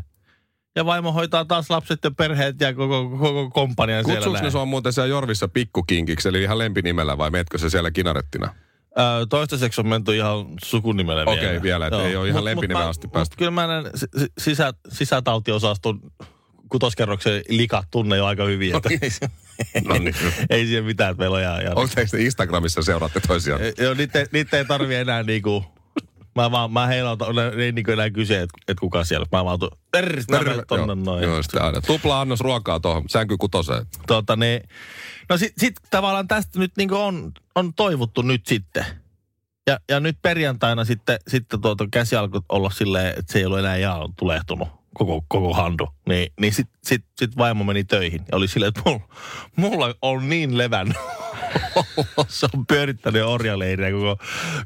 Ja 0.75 0.85
vaimo 0.85 1.11
hoitaa 1.11 1.45
taas 1.45 1.69
lapset 1.69 1.99
ja 2.03 2.11
perheet 2.11 2.61
ja 2.61 2.73
koko, 2.73 3.09
koko 3.09 3.49
komppanian 3.49 4.05
siellä 4.05 4.17
Kutsuuko 4.19 4.41
ne 4.45 4.51
sua 4.51 4.65
muuten 4.65 4.93
siellä 4.93 5.09
jorvissa 5.09 5.47
pikkukinkiksi, 5.47 6.29
eli 6.29 6.41
ihan 6.43 6.57
lempinimellä 6.57 7.17
vai 7.17 7.29
meetkö 7.31 7.57
se 7.57 7.69
siellä 7.69 7.91
kinarettina? 7.91 8.55
Öö, 8.99 9.25
toistaiseksi 9.25 9.81
on 9.81 9.87
menty 9.87 10.15
ihan 10.15 10.45
sukunimellä 10.63 11.23
Okei, 11.25 11.61
vielä, 11.61 11.87
että 11.87 12.01
ei 12.03 12.15
ole 12.15 12.27
ihan 12.27 12.45
lempinimen 12.45 12.83
mä- 12.83 12.89
asti 12.89 13.07
päästy. 13.07 13.35
Kyllä 13.37 13.51
mä 13.51 13.67
näen 13.67 13.85
si- 13.95 14.07
si- 14.19 14.31
sisä, 14.37 14.73
sisätautiosaston 14.89 15.99
kutoskerroksen 16.69 17.41
likat 17.49 17.85
tunne 17.91 18.17
jo 18.17 18.25
aika 18.25 18.45
hyvin. 18.45 18.75
Että 18.75 18.89
ei, 19.01 19.09
se- 19.09 19.27
No 19.87 19.97
niin. 19.97 20.15
ei 20.49 20.65
siihen 20.65 20.83
mitään, 20.83 21.11
että 21.11 21.21
meillä 21.21 21.35
on 21.37 21.41
ihan... 21.43 21.61
ihan 21.61 21.77
Onko 21.77 21.93
Instagramissa 22.19 22.81
seuraatte 22.81 23.19
toisiaan? 23.27 23.61
Joo, 23.77 23.93
niitä, 23.93 24.19
ei- 24.19 24.25
niitä 24.31 24.57
ei 24.57 24.65
tarvi 24.65 24.95
enää 24.95 25.23
niinku... 25.23 25.65
Mä 26.35 26.51
vaan, 26.51 26.73
mä 26.73 26.87
heilautan, 26.87 27.27
ei 27.59 27.71
niinku 27.71 27.91
enää 27.91 28.09
kyse, 28.09 28.41
että 28.41 28.57
et 28.67 28.79
kuka 28.79 29.03
siellä. 29.03 29.25
Mä 29.31 29.45
vaan 29.45 29.59
tuun, 29.59 29.71
terve, 29.91 30.23
terve, 30.27 30.63
tonne 30.67 30.85
joo, 30.85 30.95
noin. 30.95 31.23
Joo, 31.23 31.43
sitten 31.43 31.61
aina. 31.61 31.81
Tupla 31.81 32.21
annos 32.21 32.39
ruokaa 32.39 32.79
tuohon, 32.79 33.03
sänky 33.09 33.37
kutoseen. 33.37 33.85
Tota, 34.07 34.35
ne, 34.35 34.61
no 35.29 35.37
sit, 35.37 35.53
sit 35.57 35.75
tavallaan 35.89 36.27
tästä 36.27 36.59
nyt 36.59 36.71
niinku 36.77 36.95
on, 36.95 37.31
on 37.55 37.73
toivottu 37.73 38.21
nyt 38.21 38.45
sitten. 38.47 38.85
Ja, 39.67 39.79
ja 39.89 39.99
nyt 39.99 40.17
perjantaina 40.21 40.85
sitten, 40.85 41.19
sitten 41.27 41.61
tuota 41.61 41.87
käsi 41.91 42.15
alkoi 42.15 42.41
olla 42.49 42.69
silleen, 42.69 43.07
että 43.07 43.33
se 43.33 43.39
ei 43.39 43.45
ollut 43.45 43.59
enää 43.59 43.75
ihan 43.75 44.13
tulehtunut 44.19 44.67
koko, 44.95 45.25
koko 45.27 45.53
handu. 45.53 45.87
Niin, 46.09 46.33
niin 46.39 46.53
sitten 46.53 46.79
sit, 46.83 47.05
sit 47.19 47.37
vaimo 47.37 47.63
meni 47.63 47.83
töihin 47.83 48.21
ja 48.31 48.37
oli 48.37 48.47
silleen, 48.47 48.69
että 48.69 48.81
mulla, 48.85 49.07
mulla 49.55 49.95
on 50.01 50.29
niin 50.29 50.57
levännyt. 50.57 50.97
se 52.27 52.47
on 52.53 52.65
pyörittänyt 52.65 53.23
orjaleiriä 53.23 53.91
koko, 53.91 54.17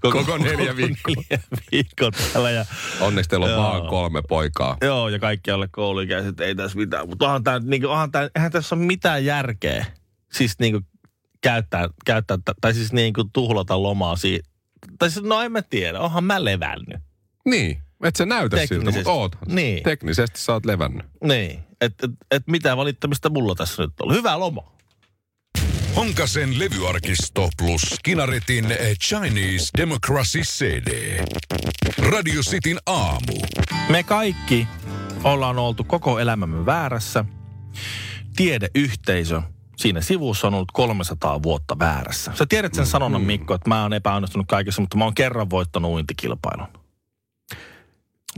Koko 0.02 0.38
neljä 0.38 0.76
viikkoa. 0.76 1.14
neljä 1.30 1.44
viikkoa 1.72 2.12
täällä. 2.12 2.52
Ja, 2.52 2.66
Onneksi 3.02 3.30
teillä 3.30 3.46
on 3.46 3.52
Joo. 3.52 3.64
vaan 3.64 3.88
kolme 3.88 4.22
poikaa. 4.30 4.78
Joo, 4.82 5.10
ja 5.10 5.20
kaikki 5.20 5.52
alle 5.52 5.68
kouluikäiset, 5.72 6.40
ei 6.40 6.56
tässä 6.56 6.78
mitään. 6.78 7.10
Mutta 7.10 7.26
onhan 7.26 7.44
tää, 7.44 7.60
niinku, 7.60 7.88
onhan 7.88 8.12
tää, 8.12 8.30
eihän 8.36 8.52
tässä 8.52 8.76
ole 8.76 8.86
mitään 8.86 9.26
järkeä. 9.26 9.86
Siis 10.32 10.60
niinku 10.60 10.82
käyttää, 11.42 11.90
käyttää 12.06 12.38
tai 12.62 12.74
siis 12.74 12.94
niinku 12.94 13.24
tuhlata 13.34 13.84
lomaa 13.84 14.16
siitä. 14.16 14.50
Tai 15.00 15.12
siis, 15.12 15.26
no 15.26 15.42
en 15.42 15.52
mä 15.52 15.62
tiedä, 15.62 16.00
onhan 16.00 16.24
mä 16.24 16.46
levännyt. 16.46 17.02
Niin, 17.46 17.82
et 18.04 18.16
se 18.16 18.26
näytä 18.26 18.66
siltä, 18.66 18.92
mutta 18.92 19.12
oothan. 19.12 19.56
Niin. 19.56 19.84
Teknisesti 19.84 20.42
sä 20.42 20.54
oot 20.54 20.66
levännyt. 20.66 21.06
Niin, 21.24 21.60
että 21.82 22.06
et, 22.06 22.12
et 22.32 22.48
mitä 22.48 22.78
valittamista 22.78 23.30
mulla 23.30 23.56
tässä 23.56 23.84
nyt 23.84 23.94
on. 24.02 24.14
Hyvä 24.14 24.40
lomo. 24.40 24.79
Honkasen 25.96 26.60
levyarkisto 26.60 27.50
plus 27.58 27.96
Kinaretin 28.04 28.66
Chinese 29.04 29.70
Democracy 29.78 30.42
CD. 30.42 31.20
Radio 31.98 32.42
Cityn 32.42 32.78
aamu. 32.86 33.40
Me 33.90 34.04
kaikki 34.04 34.68
ollaan 35.24 35.60
oltu 35.60 35.84
koko 35.84 36.20
elämämme 36.20 36.66
väärässä. 36.66 37.26
Tiedeyhteisö 38.36 39.42
siinä 39.78 40.02
sivussa 40.02 40.48
on 40.48 40.54
ollut 40.54 40.72
300 40.72 41.44
vuotta 41.44 41.80
väärässä. 41.80 42.32
Sä 42.36 42.46
tiedät 42.46 42.74
sen 42.74 42.86
sanonnan, 42.86 43.22
Mikko, 43.22 43.54
että 43.54 43.70
mä 43.70 43.82
oon 43.82 43.94
epäonnistunut 43.94 44.48
kaikessa, 44.48 44.82
mutta 44.82 44.98
mä 44.98 45.04
oon 45.04 45.16
kerran 45.16 45.50
voittanut 45.50 45.92
uintikilpailun. 45.92 46.79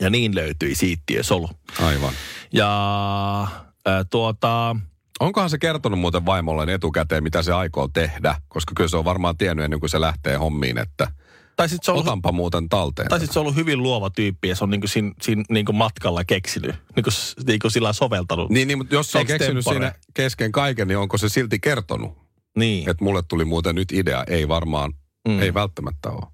Ja 0.00 0.10
niin 0.10 0.34
löytyi 0.34 0.74
siittiösolu. 0.74 1.48
aivan. 1.86 2.12
Ja 2.52 3.42
äh, 3.88 4.06
tuota, 4.10 4.76
Onkohan 5.20 5.50
se 5.50 5.58
kertonut 5.58 5.98
muuten 6.00 6.26
vaimolleen 6.26 6.68
etukäteen, 6.68 7.22
mitä 7.22 7.42
se 7.42 7.52
aikoo 7.52 7.88
tehdä? 7.88 8.34
Koska 8.48 8.72
kyllä 8.76 8.88
se 8.88 8.96
on 8.96 9.04
varmaan 9.04 9.36
tiennyt 9.36 9.64
ennen 9.64 9.80
kuin 9.80 9.90
se 9.90 10.00
lähtee 10.00 10.36
hommiin, 10.36 10.78
että 10.78 11.08
tai 11.56 11.68
sitten 11.68 11.84
se, 11.84 11.90
on 11.90 11.94
ollut- 11.94 12.06
otanpa 12.06 12.32
muuten 12.32 12.68
talteen. 12.68 13.08
tai 13.08 13.20
sit 13.20 13.32
se 13.32 13.38
on 13.38 13.42
ollut 13.42 13.56
hyvin 13.56 13.82
luova 13.82 14.10
tyyppi 14.10 14.48
ja 14.48 14.56
se 14.56 14.64
on 14.64 14.70
niinku 14.70 14.86
siinä, 14.86 15.12
siinä 15.22 15.42
niinku 15.48 15.72
matkalla 15.72 16.24
keksinyt. 16.24 16.74
Niinku, 16.96 17.10
niinku 17.46 17.70
sillä 17.70 17.92
soveltanut. 17.92 18.50
Niin, 18.50 18.68
niin, 18.68 18.78
mutta 18.78 18.94
jos 18.94 19.12
se 19.12 19.18
on 19.18 19.26
keksinyt 19.26 19.64
siinä 19.64 19.92
kesken 20.14 20.52
kaiken, 20.52 20.88
niin 20.88 20.98
onko 20.98 21.18
se 21.18 21.28
silti 21.28 21.58
kertonut? 21.58 22.18
Niin. 22.56 22.90
Että 22.90 23.04
mulle 23.04 23.22
tuli 23.28 23.44
muuten 23.44 23.74
nyt 23.74 23.92
idea. 23.92 24.24
Ei 24.26 24.48
varmaan, 24.48 24.92
Mm. 25.28 25.42
ei 25.42 25.54
välttämättä 25.54 26.10
ole. 26.10 26.26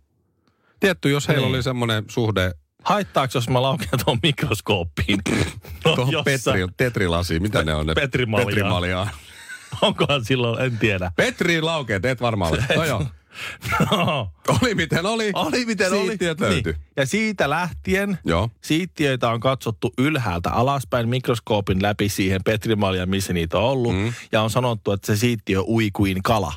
Tietty, 0.80 1.10
jos 1.10 1.28
heillä 1.28 1.46
Niin. 1.46 1.54
oli 1.54 1.62
semmoinen 1.62 2.04
suhde 2.08 2.52
Haittaako, 2.84 3.30
jos 3.34 3.48
mä 3.48 3.62
laukean 3.62 3.98
tuohon 4.04 4.18
mikroskooppiin? 4.22 5.18
No, 5.84 5.94
tuohon 5.96 6.14
Petri, 6.24 6.66
Tetrilasiin, 6.76 7.42
mitä 7.42 7.62
ne 7.64 7.74
on 7.74 7.86
ne? 7.86 7.94
Petrimaljaan. 7.94 8.46
Petrimaljaan. 8.48 9.10
Onkohan 9.82 10.24
silloin, 10.24 10.62
en 10.64 10.78
tiedä. 10.78 11.12
Petriin 11.16 11.66
laukeet, 11.66 12.04
et 12.04 12.20
varmaan 12.20 12.52
ole. 12.52 12.64
No 12.76 12.84
joo. 12.84 13.06
No, 13.90 14.30
Oli 14.62 14.74
miten 14.74 15.06
oli. 15.06 15.30
oli 15.34 15.64
miten 15.66 15.92
oli. 15.92 16.06
Siittiöt 16.06 16.40
löytyi. 16.40 16.72
Niin. 16.72 16.82
Ja 16.96 17.06
siitä 17.06 17.50
lähtien 17.50 18.18
Joo. 18.24 18.50
siittiöitä 18.64 19.28
on 19.30 19.40
katsottu 19.40 19.92
ylhäältä 19.98 20.50
alaspäin 20.50 21.08
mikroskoopin 21.08 21.82
läpi 21.82 22.08
siihen 22.08 22.40
Petrimaljaan, 22.44 23.08
missä 23.08 23.32
niitä 23.32 23.58
on 23.58 23.64
ollut. 23.64 23.94
Mm. 23.96 24.12
Ja 24.32 24.42
on 24.42 24.50
sanottu, 24.50 24.92
että 24.92 25.06
se 25.06 25.16
siittiö 25.16 25.62
ui 25.62 25.90
kuin 25.92 26.22
kala. 26.22 26.52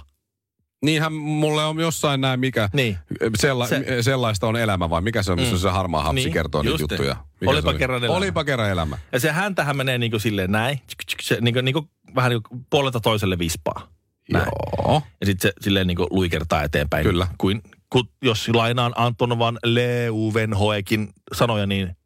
Niinhän 0.85 1.13
mulle 1.13 1.65
on 1.65 1.79
jossain 1.79 2.21
näin, 2.21 2.39
mikä 2.39 2.69
Niin. 2.73 2.97
sella, 3.37 3.67
Se- 3.67 3.83
se, 3.87 4.03
sellaista 4.03 4.47
on 4.47 4.55
elämä 4.57 4.89
vai 4.89 5.01
mikä 5.01 5.23
se 5.23 5.31
on, 5.31 5.39
missä 5.39 5.55
Mm. 5.55 5.59
se 5.59 5.69
harmaa 5.69 6.03
hapsi 6.03 6.15
Niin, 6.15 6.33
kertoo 6.33 6.61
niitä 6.61 6.73
just 6.73 6.81
juttuja. 6.81 7.13
niin. 7.13 7.23
Mikä 7.41 7.51
Olipa 7.51 7.61
se 7.61 7.69
oli? 7.69 7.79
kerran 7.79 8.03
elämä. 8.03 8.17
Olipa 8.17 8.43
kerran 8.43 8.69
elämä. 8.69 8.97
Ja 9.11 9.19
se 9.19 9.31
häntähän 9.31 9.77
menee 9.77 9.97
niin 9.97 10.11
kuin 10.11 10.21
silleen 10.21 10.51
näin. 10.51 10.81
Se 11.21 11.37
niin 11.41 11.53
kuin, 11.53 11.65
niin 11.65 11.73
kuin, 11.73 11.89
vähän 12.15 12.29
niin 12.31 12.43
kuin 12.43 12.65
puolelta 12.69 12.99
toiselle 12.99 13.39
vispaa. 13.39 13.87
Näin. 14.31 14.45
Joo. 14.77 15.01
Ja 15.19 15.25
sitten 15.25 15.51
se 15.51 15.53
silleen 15.61 15.87
niin 15.87 15.97
kuin 15.97 16.07
luikertaa 16.11 16.63
eteenpäin. 16.63 17.03
Kyllä. 17.05 17.27
Kuin, 17.37 17.61
kun, 17.89 18.09
jos 18.21 18.49
lainaan 18.49 18.93
Anton 18.95 19.39
van 19.39 19.59
Leeuwenhoekin 19.63 21.09
sanoja, 21.33 21.65
niin 21.65 21.97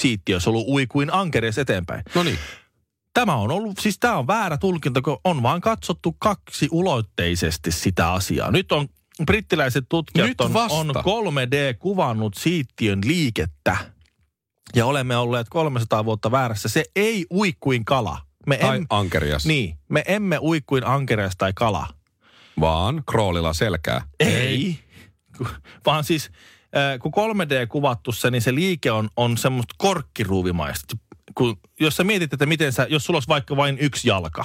siittiö 0.00 0.36
on 0.36 0.42
ollut 0.46 0.68
ui 0.68 0.86
kuin 0.86 1.12
ankerees 1.12 1.58
eteenpäin. 1.58 2.02
No 2.14 2.22
niin. 2.22 2.38
Tämä 3.14 3.34
on 3.34 3.50
ollut, 3.50 3.78
siis 3.78 3.98
tämä 3.98 4.16
on 4.16 4.26
väärä 4.26 4.56
tulkinta, 4.56 5.02
kun 5.02 5.20
on 5.24 5.42
vaan 5.42 5.60
katsottu 5.60 6.16
kaksi 6.18 6.68
ulotteisesti 6.70 7.72
sitä 7.72 8.12
asiaa. 8.12 8.50
Nyt 8.50 8.72
on 8.72 8.88
brittiläiset 9.26 9.84
tutkijat 9.88 10.28
Nyt 10.28 10.40
on, 10.40 10.52
vasta. 10.52 10.78
on 10.78 10.90
3D-kuvannut 10.90 12.34
siittiön 12.34 13.00
liikettä. 13.04 13.76
Ja 14.74 14.86
olemme 14.86 15.16
olleet 15.16 15.46
300 15.50 16.04
vuotta 16.04 16.30
väärässä. 16.30 16.68
Se 16.68 16.84
ei 16.96 17.26
ui 17.32 17.52
kuin 17.60 17.84
kala. 17.84 18.18
Me 18.46 18.56
Tai 18.56 18.76
em, 18.76 18.86
ankerias. 18.90 19.46
niin, 19.46 19.78
me 19.88 20.04
emme 20.06 20.38
ui 20.42 20.60
kuin 20.66 20.86
ankereas 20.86 21.36
tai 21.38 21.52
kala. 21.54 21.86
Vaan 22.60 23.02
kroolilla 23.10 23.52
selkää. 23.52 24.02
Ei. 24.20 24.78
Vaan 25.86 26.04
siis 26.04 26.30
kun 27.00 27.12
3D-kuvattu 27.12 28.12
se, 28.12 28.30
niin 28.30 28.42
se 28.42 28.54
liike 28.54 28.90
on, 28.90 29.08
on 29.16 29.38
semmoista 29.38 29.74
korkkiruuvimaista. 29.78 30.96
Kun, 31.34 31.56
jos 31.80 31.96
sä 31.96 32.04
mietit, 32.04 32.32
että 32.32 32.46
miten 32.46 32.72
sä, 32.72 32.86
jos 32.90 33.04
sulla 33.04 33.16
olisi 33.16 33.28
vaikka 33.28 33.56
vain 33.56 33.78
yksi 33.78 34.08
jalka, 34.08 34.44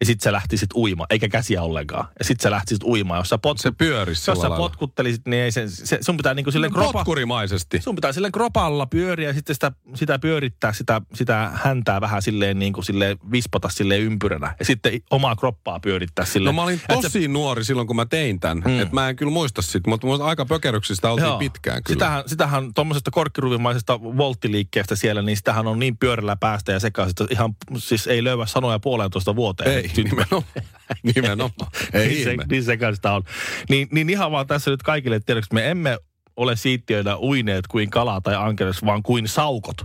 ja 0.00 0.06
sit 0.06 0.20
sä 0.20 0.32
lähtisit 0.32 0.70
uimaan, 0.74 1.06
eikä 1.10 1.28
käsiä 1.28 1.62
ollenkaan. 1.62 2.08
Ja 2.18 2.24
sit 2.24 2.40
sä 2.40 2.50
lähtisit 2.50 2.82
uimaan. 2.84 3.18
Jos 3.20 3.28
sä, 3.28 3.38
pot, 3.38 3.58
Se 3.58 3.70
pyörisi 3.70 4.30
jos 4.30 4.40
sä 4.40 4.48
potkuttelisit, 4.50 5.26
niin 5.26 5.42
ei 5.42 5.52
se, 5.52 5.64
se, 5.68 5.98
sun 6.00 6.16
pitää 6.16 6.34
niinku 6.34 6.50
silleen 6.50 6.72
kropa, 6.72 6.92
Potkurimaisesti. 6.92 7.80
sun 7.80 7.94
pitää 7.94 8.12
silleen 8.12 8.32
kropalla 8.32 8.86
pyöriä 8.86 9.28
ja 9.28 9.34
sitten 9.34 9.54
sitä, 9.54 9.72
sitä 9.94 10.18
pyörittää, 10.18 10.72
sitä, 10.72 11.00
sitä 11.14 11.50
häntää 11.54 12.00
vähän 12.00 12.22
silleen 12.22 12.58
niin 12.58 12.72
kuin 12.72 12.84
silleen 12.84 13.18
vispata 13.32 13.68
silleen 13.68 14.00
ympyränä. 14.02 14.54
Ja 14.58 14.64
sitten 14.64 15.00
omaa 15.10 15.36
kroppaa 15.36 15.80
pyörittää 15.80 16.22
No 16.22 16.26
silleen. 16.32 16.54
mä 16.54 16.62
olin 16.62 16.80
tosi 16.88 17.08
se- 17.22 17.28
nuori 17.28 17.64
silloin, 17.64 17.86
kun 17.86 17.96
mä 17.96 18.06
tein 18.06 18.40
tämän. 18.40 18.62
Mm. 18.66 18.80
Että 18.80 18.94
mä 18.94 19.08
en 19.08 19.16
kyllä 19.16 19.32
muista 19.32 19.62
sitä, 19.62 19.90
mutta 19.90 20.06
musta 20.06 20.24
aika 20.24 20.46
pökeryksistä 20.46 21.10
oltiin 21.10 21.26
Joo. 21.26 21.38
pitkään 21.38 21.82
kyllä. 21.82 21.94
Sitähän, 21.96 22.22
sitähän 22.26 22.74
tuommoisesta 22.74 23.10
korkkiruvimaisesta 23.10 24.00
volttiliikkeestä 24.00 24.96
siellä, 24.96 25.22
niin 25.22 25.36
sitähän 25.36 25.66
on 25.66 25.78
niin 25.78 25.96
pyörällä 25.96 26.36
päästä 26.36 26.72
ja 26.72 26.80
sekaisin, 26.80 27.10
että 27.20 27.34
ihan 27.34 27.56
siis 27.78 28.06
ei 28.06 28.24
löyä 28.24 28.46
sanoja 28.46 28.78
puolentoista 28.78 29.36
vuoteen. 29.36 29.70
Ei, 29.70 29.85
nimenomaan. 29.96 30.44
nimenomaan. 31.14 31.70
Ei 31.92 32.08
niin, 32.08 32.24
se, 32.24 32.36
niin 32.50 32.64
sekaista 32.64 33.12
on. 33.12 33.22
Niin, 33.68 33.88
niin 33.90 34.10
ihan 34.10 34.30
vaan 34.32 34.46
tässä 34.46 34.70
nyt 34.70 34.82
kaikille 34.82 35.20
tiedoksi, 35.20 35.46
että 35.46 35.54
me 35.54 35.70
emme 35.70 35.98
ole 36.36 36.56
siittiöitä 36.56 37.18
uineet 37.18 37.66
kuin 37.66 37.90
kala 37.90 38.20
tai 38.20 38.34
ankeres, 38.36 38.84
vaan 38.84 39.02
kuin 39.02 39.28
saukot. 39.28 39.76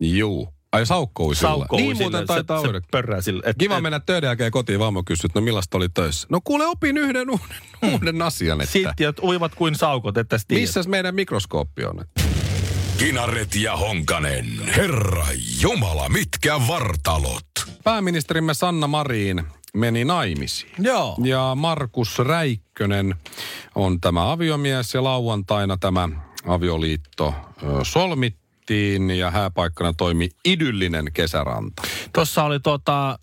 Juu. 0.00 0.48
Ai 0.72 0.86
saukko 0.86 1.26
ui 1.26 1.34
sillä. 1.34 1.48
Saukko 1.48 1.76
ui 1.76 1.82
Niin 1.82 1.96
muuten 1.96 2.26
taitaa 2.26 2.62
se, 2.62 2.68
se 2.68 2.80
pörrää 2.90 3.20
sille. 3.20 3.42
Et, 3.46 3.56
Kiva 3.58 3.76
et- 3.76 3.82
mennä 3.82 4.00
töiden 4.00 4.28
jälkeen 4.28 4.52
kotiin, 4.52 4.80
kysyin, 5.06 5.30
että 5.30 5.40
no 5.40 5.44
millaista 5.44 5.76
oli 5.76 5.88
töissä. 5.88 6.26
No 6.30 6.40
kuule, 6.44 6.66
opin 6.66 6.96
yhden 6.96 7.30
uuden, 7.30 7.56
uuden 7.92 8.22
asian, 8.22 8.60
että 8.60 8.72
Siittiöt 8.72 9.18
uivat 9.18 9.54
kuin 9.54 9.74
saukot, 9.74 10.16
että 10.16 10.38
tiedät. 10.48 10.62
missäs 10.62 10.88
meidän 10.88 11.14
mikroskooppi 11.14 11.84
on? 11.84 12.04
Kinaret 12.98 13.54
ja 13.54 13.76
Honkanen. 13.76 14.46
Herra 14.76 15.26
Jumala, 15.62 16.08
mitkä 16.08 16.60
vartalot. 16.68 17.46
Pääministerimme 17.84 18.54
Sanna 18.54 18.86
Marin 18.86 19.44
meni 19.74 20.04
naimisiin. 20.04 20.72
Joo. 20.78 21.16
Ja 21.24 21.52
Markus 21.54 22.18
Räikkönen 22.18 23.14
on 23.74 24.00
tämä 24.00 24.32
aviomies 24.32 24.94
ja 24.94 25.04
lauantaina 25.04 25.76
tämä 25.76 26.08
avioliitto 26.46 27.34
solmittiin 27.82 29.10
ja 29.10 29.30
hääpaikkana 29.30 29.92
toimi 29.92 30.28
idyllinen 30.44 31.12
kesäranta. 31.12 31.82
Tuossa 32.12 32.44
oli 32.44 32.60
tota, 32.60 33.18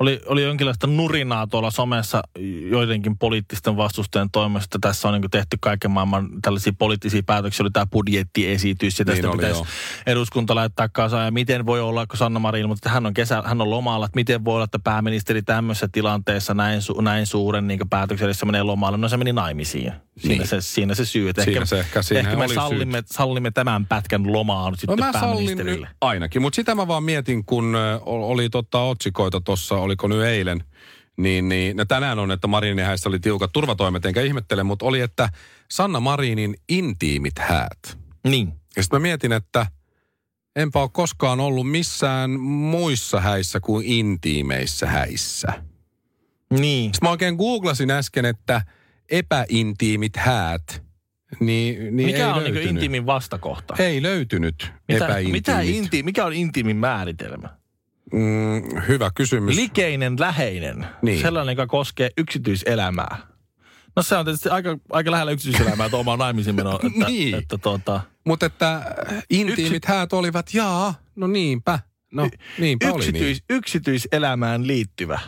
oli, 0.00 0.20
oli 0.26 0.42
jonkinlaista 0.42 0.86
nurinaa 0.86 1.46
tuolla 1.46 1.70
somessa 1.70 2.22
joidenkin 2.70 3.18
poliittisten 3.18 3.76
vastustajien 3.76 4.30
toimesta. 4.30 4.78
Tässä 4.80 5.08
on 5.08 5.20
niin 5.20 5.30
tehty 5.30 5.56
kaiken 5.60 5.90
maailman 5.90 6.28
tällaisia 6.42 6.72
poliittisia 6.78 7.22
päätöksiä. 7.26 7.64
Oli 7.64 7.70
tämä 7.70 7.86
budjettiesitys 7.86 8.98
ja 8.98 9.04
tästä 9.04 9.22
Niin 9.26 9.32
pitäisi 9.38 9.58
joo. 9.58 9.66
eduskunta 10.06 10.54
laittaa 10.54 10.88
kasaan. 10.88 11.24
Ja 11.24 11.30
miten 11.30 11.66
voi 11.66 11.80
olla, 11.80 12.06
kun 12.06 12.18
Sanna 12.18 12.40
Marin 12.40 12.62
ilmoitti, 12.62 12.78
että 12.78 12.90
hän 12.94 13.06
on, 13.06 13.14
kesä, 13.14 13.42
hän 13.46 13.60
on 13.60 13.70
lomalla, 13.70 14.06
että 14.06 14.16
miten 14.16 14.44
voi 14.44 14.54
olla, 14.54 14.64
että 14.64 14.78
pääministeri 14.78 15.42
tämmöisessä 15.42 15.88
tilanteessa 15.92 16.54
näin, 16.54 16.82
su, 16.82 17.00
näin 17.00 17.26
suuren 17.26 17.66
niin 17.66 17.80
päätöksen 17.90 18.24
edessä 18.26 18.46
menee 18.46 18.62
lomalle. 18.62 18.98
No 18.98 19.08
se 19.08 19.16
meni 19.16 19.32
naimisiin. 19.32 19.92
Siinä, 20.18 20.34
Niin. 20.34 20.46
se, 20.48 20.60
siinä 20.60 20.94
se 20.94 21.04
syy. 21.04 21.28
Että 21.28 21.44
Siinä 21.44 21.56
ehkä, 21.58 21.66
se 21.66 21.80
ehkä- 21.80 22.02
siinä 22.02 22.20
ehkä 22.30 22.36
me 22.36 22.48
sallimme, 22.54 23.02
sallimme 23.06 23.50
tämän 23.50 23.86
pätkän 23.86 24.32
lomaa 24.32 24.70
nyt 24.70 24.72
No 24.86 24.92
sitten 24.92 24.98
mä 25.06 25.12
sallin 25.12 25.28
pääministerille. 25.30 25.86
nyt 25.86 25.96
ainakin, 26.00 26.42
mutta 26.42 26.56
sitä 26.56 26.74
mä 26.74 26.88
vaan 26.88 27.02
mietin, 27.04 27.44
kun 27.44 27.76
oli 28.06 28.50
totta 28.50 28.80
otsikoita 28.80 29.40
tuossa, 29.40 29.74
oliko 29.86 30.08
nyt 30.08 30.22
eilen, 30.22 30.64
niin, 31.16 31.48
niin 31.48 31.76
no 31.76 31.84
tänään 31.84 32.18
on, 32.18 32.30
että 32.30 32.46
Marinin 32.46 32.84
häissä 32.86 33.08
oli 33.08 33.18
tiukat 33.18 33.52
turvatoimet, 33.52 34.04
enkä 34.06 34.22
ihmettele, 34.22 34.62
mutta 34.62 34.86
oli, 34.86 35.00
että 35.00 35.28
Sanna 35.70 36.00
Marinin 36.00 36.54
intiimit 36.68 37.38
häät. 37.38 37.98
Niin. 38.24 38.52
Ja 38.76 38.82
sitten 38.82 39.00
mä 39.00 39.02
mietin, 39.02 39.32
että 39.32 39.66
enpä 40.56 40.80
ole 40.80 40.90
koskaan 40.92 41.40
ollut 41.40 41.70
missään 41.70 42.30
muissa 42.40 43.20
häissä 43.20 43.60
kuin 43.60 43.86
intiimeissä 43.86 44.86
häissä. 44.86 45.48
Niin. 46.50 46.94
Sitten 46.94 47.06
mä 47.06 47.10
oikein 47.10 47.34
googlasin 47.36 47.90
äsken, 47.90 48.24
että 48.24 48.62
epäintiimit 49.10 50.16
häät, 50.16 50.82
niin, 51.40 51.96
niin 51.96 52.06
Mikä 52.10 52.34
on 52.34 52.44
niin 52.44 52.54
löytynyt. 52.54 52.70
intiimin 52.70 53.06
vastakohta? 53.06 53.74
Ei 53.78 54.02
löytynyt 54.02 54.72
Mitä, 54.88 55.04
epäintiimit. 55.04 55.46
mitä 55.46 55.60
inti, 55.60 56.02
mikä 56.02 56.24
on 56.24 56.32
intiimin 56.32 56.76
määritelmä? 56.76 57.48
Mm, 58.12 58.82
hyvä 58.88 59.10
kysymys. 59.14 59.56
Likeinen, 59.56 60.16
läheinen. 60.20 60.86
Niin. 61.02 61.20
Sellainen, 61.20 61.52
joka 61.52 61.66
koskee 61.66 62.10
yksityiselämää. 62.18 63.16
No 63.96 64.02
se 64.02 64.16
on 64.16 64.24
tietysti 64.24 64.48
aika, 64.48 64.78
aika 64.90 65.10
lähellä 65.10 65.32
yksityiselämää 65.32 65.88
tuo 65.88 66.00
oma 66.00 66.16
naimisiin 66.16 66.56
meno. 66.56 66.74
Että, 66.74 67.06
Niin. 67.08 67.34
että 67.34 67.58
tuota, 67.58 68.00
Mutta 68.24 68.46
että 68.46 68.82
intiimit 69.30 69.84
häät 69.84 70.12
olivat, 70.12 70.54
jaa, 70.54 70.94
no 71.16 71.26
niinpä. 71.26 71.78
No 72.12 72.30
niinpä 72.58 72.86
oli 72.86 72.94
yksityis, 72.94 73.38
niin. 73.48 73.56
yksityiselämään 73.58 74.66
liittyvä 74.66 75.20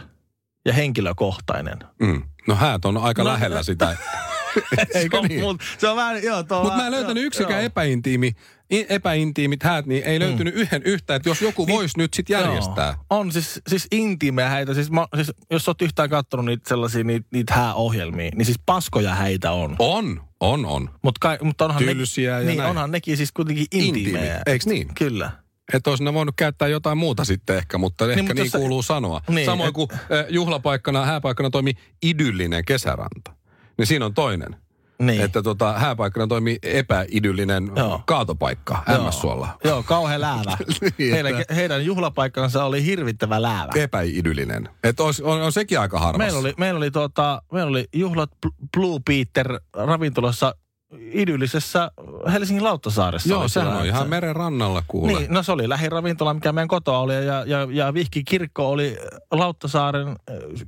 ja 0.64 0.72
henkilökohtainen. 0.72 1.78
Mm. 2.00 2.22
No 2.48 2.54
häät 2.54 2.84
on 2.84 2.96
aika 2.96 3.22
No, 3.22 3.28
lähellä 3.32 3.56
no, 3.56 3.62
sitä. 3.62 3.96
Eikö 4.94 5.20
niin? 5.20 5.40
mut, 5.40 5.60
se 5.78 5.88
on 5.88 5.96
vähän, 5.96 6.22
joo, 6.22 6.36
Mutta 6.38 6.76
mä 6.76 6.86
en 6.86 6.92
löytänyt 6.92 7.16
joo, 7.16 7.26
yksikään 7.26 7.60
joo. 7.60 7.66
epäintiimi, 7.66 8.32
epäintiimit 8.70 9.62
häät, 9.62 9.86
niin 9.86 10.04
ei 10.04 10.18
löytynyt 10.20 10.54
yhden 10.54 10.82
yhtä, 10.82 11.14
että 11.14 11.28
jos 11.28 11.42
joku 11.42 11.66
voisi 11.68 11.98
nyt 11.98 12.14
sitten 12.14 12.34
järjestää. 12.40 12.86
Joo. 12.86 12.96
On 13.10 13.32
siis, 13.32 13.60
siis 13.68 13.86
intiimejä 13.92 14.48
häitä. 14.48 14.74
Siis, 14.74 14.90
mä, 14.90 15.06
siis, 15.16 15.32
jos 15.50 15.68
oot 15.68 15.82
yhtään 15.82 16.10
katsonut 16.10 16.46
niitä 16.46 16.68
sellaisia 16.68 17.04
niitä, 17.04 17.26
niitä 17.32 17.54
hääohjelmia, 17.54 18.30
niin 18.34 18.46
siis 18.46 18.58
paskoja 18.66 19.14
häitä 19.14 19.52
on. 19.52 19.76
On, 19.78 20.20
on, 20.40 20.66
on. 20.66 20.90
Mut 21.02 21.18
kai, 21.18 21.38
mutta 21.42 21.64
onhan 21.64 21.84
Tylsiä 21.84 22.30
ne, 22.32 22.38
ja 22.40 22.46
niin, 22.46 22.58
näin. 22.58 22.70
onhan 22.70 22.90
nekin 22.90 23.16
siis 23.16 23.32
kuitenkin 23.32 23.66
Intiimi, 23.72 23.98
intiimejä. 23.98 24.40
eiks 24.46 24.66
niin? 24.66 24.88
Kyllä. 24.94 25.30
Että 25.72 25.90
olisi 25.90 26.04
ne 26.04 26.14
voinut 26.14 26.34
käyttää 26.36 26.68
jotain 26.68 26.98
muuta 26.98 27.24
sitten 27.24 27.56
ehkä, 27.56 27.78
mutta 27.78 28.04
ehkä 28.04 28.16
niin, 28.16 28.24
mutta 28.24 28.42
niin 28.42 28.50
sä- 28.50 28.58
kuuluu 28.58 28.82
sanoa. 28.82 29.20
Niin, 29.28 29.46
Samoin 29.46 29.68
et- 29.68 29.74
kuin 29.74 29.88
äh, 29.92 29.98
juhlapaikkana, 30.28 31.04
hääpaikkana 31.04 31.50
toimi 31.50 31.72
idyllinen 32.02 32.64
kesäranta. 32.64 33.32
Niin 33.78 33.86
siinä 33.86 34.04
on 34.06 34.14
toinen. 34.14 34.56
Niin. 35.02 35.20
Että 35.22 35.42
tota, 35.42 35.72
hääpaikkana 35.72 36.26
toimi 36.26 36.58
epäidyllinen 36.62 37.70
Joo. 37.76 38.02
kaatopaikka 38.06 38.82
Joo. 38.88 39.08
MS-suolla. 39.08 39.48
Joo, 39.64 39.82
kauhean 39.82 40.20
läävä. 40.20 40.56
Niin, 40.98 41.14
heidän, 41.14 41.40
että- 41.40 41.54
heidän 41.54 41.84
juhlapaikkansa 41.84 42.64
oli 42.64 42.84
hirvittävä 42.84 43.42
läävä. 43.42 43.72
Epäidyllinen. 43.76 44.68
Että 44.84 45.02
on, 45.02 45.14
on, 45.22 45.42
on 45.42 45.52
sekin 45.52 45.80
aika 45.80 45.98
harvassa. 45.98 46.18
Meillä 46.24 46.38
oli, 46.38 46.54
meillä 46.58 46.78
oli, 46.78 46.90
tuota, 46.90 47.42
meillä 47.52 47.70
oli 47.70 47.84
juhlat 47.94 48.30
Bl- 48.46 48.66
Blue 48.76 49.00
Peter 49.06 49.60
ravintolassa 49.76 50.54
idyllisessä 51.12 51.90
Helsingin 52.32 52.64
Lauttasaaressa. 52.64 53.28
Joo, 53.28 53.40
oli 53.40 53.48
sehän 53.48 53.76
on 53.76 53.86
ihan 53.86 54.08
meren 54.08 54.36
rannalla 54.36 54.82
kuule. 54.88 55.12
Niin, 55.12 55.32
no 55.32 55.42
se 55.42 55.52
oli 55.52 55.68
lähiravintola, 55.68 56.34
mikä 56.34 56.52
meidän 56.52 56.68
kotoa 56.68 56.98
oli. 56.98 57.14
Ja, 57.14 57.44
ja, 57.46 57.68
ja 57.70 57.94
Vihki 57.94 58.24
kirkko 58.24 58.70
oli 58.70 58.96
Lauttasaaren 59.30 60.08
äh, 60.08 60.16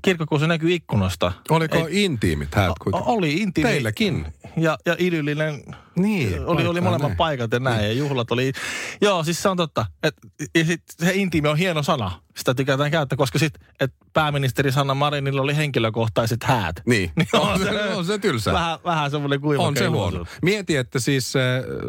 kirkko, 0.02 0.26
kun 0.26 0.40
se 0.40 0.46
näkyi 0.46 0.74
ikkunasta. 0.74 1.33
Oliko 1.50 1.76
Ei- 1.87 2.04
intiimit 2.04 2.54
häät 2.54 2.70
O- 2.70 2.74
kuitenkin? 2.83 3.11
Oli 3.11 3.35
intiimi. 3.35 3.70
Teilläkin. 3.70 4.26
Ja, 4.56 4.78
ja 4.87 4.96
idyllinen. 4.98 5.62
Niin, 5.96 6.46
Oli, 6.46 6.66
oli 6.66 6.80
paikka 6.80 6.80
molemmat 6.83 7.09
näin. 7.09 7.16
paikat 7.16 7.52
ja 7.52 7.61
näin. 7.61 7.85
Ja 7.85 7.92
juhlat 7.92 8.30
oli... 8.33 8.52
Joo, 9.00 9.24
siis 9.24 9.42
se 9.42 9.48
on 9.48 9.56
totta. 9.56 9.87
Et, 10.02 10.14
ja 10.54 10.64
sit 10.64 10.83
se 11.02 11.12
intiimi 11.14 11.48
on 11.48 11.56
hieno 11.56 11.83
sana. 11.83 12.11
Sitä 12.40 12.55
tykätään 12.55 12.90
käyttää, 12.90 13.16
koska 13.16 13.38
sit, 13.38 13.55
et 13.81 13.94
pääministeri 14.12 14.72
Sanna 14.72 14.94
Marinilla 14.94 15.42
oli 15.42 15.57
henkilökohtaiset 15.57 16.44
häät. 16.44 16.76
Niin, 16.87 17.11
Niin 17.16 17.29
on, 17.33 17.40
on 17.48 17.59
se, 17.59 17.94
on 17.94 18.05
se 18.05 18.18
tylsä. 18.18 18.53
Vähän, 18.53 18.79
vähän 18.85 19.11
semmoinen 19.11 19.40
kuiva 19.40 19.62
On 19.62 19.76
se 19.76 19.87
huono. 19.87 20.24
Mieti, 20.42 20.76
että 20.76 20.98
siis 20.98 21.37
äh, 21.37 21.42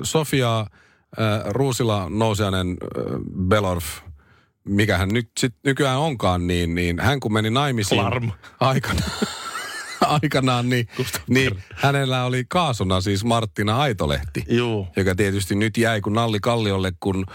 Sofia 0.03 0.59
äh, 0.59 0.65
Ruusila 1.45 2.07
Nousianen 2.09 2.67
äh, 2.69 3.03
Belorf, 3.47 3.85
mikä 4.63 4.97
hän 4.97 5.09
nyt 5.09 5.29
sit 5.39 5.55
nykyään 5.63 5.97
onkaan, 5.99 6.47
niin, 6.47 6.75
niin 6.75 6.99
hän 6.99 7.19
kun 7.19 7.33
meni 7.33 7.49
naimisiin 7.49 8.01
Flarm. 8.01 8.31
aikana, 8.59 9.01
aikanaan, 10.21 10.69
niin, 10.69 10.87
niin 11.27 11.63
hänellä 11.75 12.25
oli 12.25 12.45
kaasona 12.49 13.01
siis 13.01 13.23
Marttina 13.23 13.77
Aitolehti. 13.77 14.43
Juu. 14.49 14.87
joka 14.95 15.15
tietysti 15.15 15.55
nyt 15.55 15.77
jäi 15.77 16.01
kun 16.01 16.13
Nalli 16.13 16.39
Kalliolle, 16.39 16.91
kun 16.99 17.25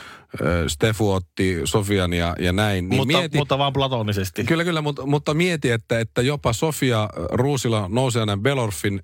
ö, 0.41 0.69
Stefu 0.69 1.13
otti 1.13 1.61
Sofian 1.65 2.13
ja, 2.13 2.35
ja 2.39 2.53
näin. 2.53 2.89
Niin 2.89 3.01
mutta, 3.01 3.19
mieti, 3.19 3.39
mutta 3.39 3.59
vaan 3.59 3.73
platonisesti. 3.73 4.45
Kyllä, 4.45 4.65
kyllä, 4.65 4.81
mutta, 4.83 5.07
mutta 5.07 5.35
mieti, 5.35 5.71
että, 5.71 6.01
että 6.01 6.23
jopa 6.23 6.53
Sofia 6.53 7.09
Ruusila 7.33 7.87
Nousiainen 7.89 8.41
Belorfin 8.41 9.01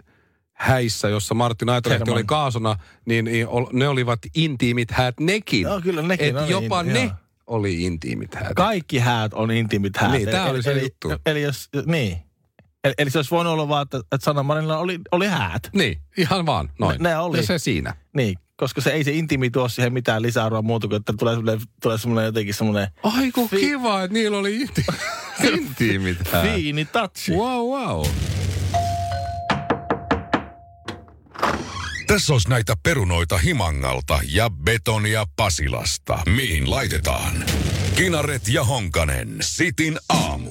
häissä, 0.53 1.09
jossa 1.09 1.35
Martin 1.35 1.69
Aitolehti 1.69 2.11
oli 2.11 2.25
kaasona, 2.25 2.77
niin, 3.05 3.25
niin 3.25 3.47
ne 3.73 3.89
olivat 3.89 4.19
intiimit 4.35 4.91
häät 4.91 5.21
nekin. 5.21 5.63
Joo, 5.63 5.81
kyllä 5.81 6.03
nekin 6.03 6.37
Et 6.39 6.49
jopa 6.49 6.83
inti- 6.83 6.93
ne 6.93 7.03
joo. 7.05 7.13
oli 7.47 7.83
intiimit 7.83 8.35
häät. 8.35 8.53
Kaikki 8.57 8.99
häät 8.99 9.35
on 9.35 9.51
intiimit 9.51 9.97
häät. 9.97 10.13
Niin, 10.13 10.29
Eli- 10.29 10.51
oli 10.51 10.63
se 10.63 10.73
eli, 10.73 10.83
juttu. 10.83 11.13
Eli 11.27 11.43
jos, 11.43 11.69
niin. 11.87 12.19
Eli, 12.85 12.95
eli 12.99 13.11
se 13.11 13.19
olisi 13.19 13.31
voinut 13.31 13.53
olla 13.53 13.69
vaan, 13.69 13.83
että, 13.83 13.99
että 13.99 14.25
Sanna 14.25 14.43
Marinilla 14.43 14.79
oli, 14.79 14.99
oli 15.13 15.27
häät. 15.27 15.71
Niin, 15.73 16.01
ihan 16.17 16.47
vaan, 16.47 16.71
noin. 16.79 17.03
Ne- 17.03 17.09
ne 17.09 17.19
oli. 17.19 17.37
Ja 17.37 17.43
se 17.43 17.59
siinä. 17.59 17.95
Niin, 18.17 18.39
koska 18.57 18.81
se 18.81 18.91
ei 18.91 19.05
se 19.05 19.13
intiimi 19.13 19.51
tuo 19.51 19.69
siihen 19.69 19.93
mitään 19.93 20.23
lisäarvoa 20.23 20.63
muuta 20.63 20.89
kuin, 20.89 20.97
että 20.97 21.13
tulee 21.19 21.35
semmoinen, 21.35 21.67
tulee 21.83 21.99
semmoinen 21.99 22.25
jotenkin 22.27 22.55
semmoinen 22.55 22.89
Ai 23.03 23.33
kun 23.33 23.49
Fi- 23.49 23.57
kiva, 23.61 24.03
että 24.03 24.13
niillä 24.15 24.39
oli 24.39 24.59
inti- 24.65 24.95
intiimit 25.53 26.29
häät. 26.33 26.55
fiini 26.55 26.85
touchi. 26.85 27.33
Wow, 27.33 27.81
wow. 27.81 28.07
Tässä 32.07 32.33
olisi 32.33 32.49
näitä 32.51 32.75
perunoita 32.83 33.39
Himangalta 33.39 34.19
ja 34.29 34.51
betonia 34.51 35.25
Pasilasta. 35.37 36.19
Mihin 36.37 36.71
laitetaan? 36.71 37.33
Kinaret 37.97 38.49
ja 38.49 38.65
Honkanen. 38.65 39.37
Sitin 39.41 39.99
aamu. 40.09 40.51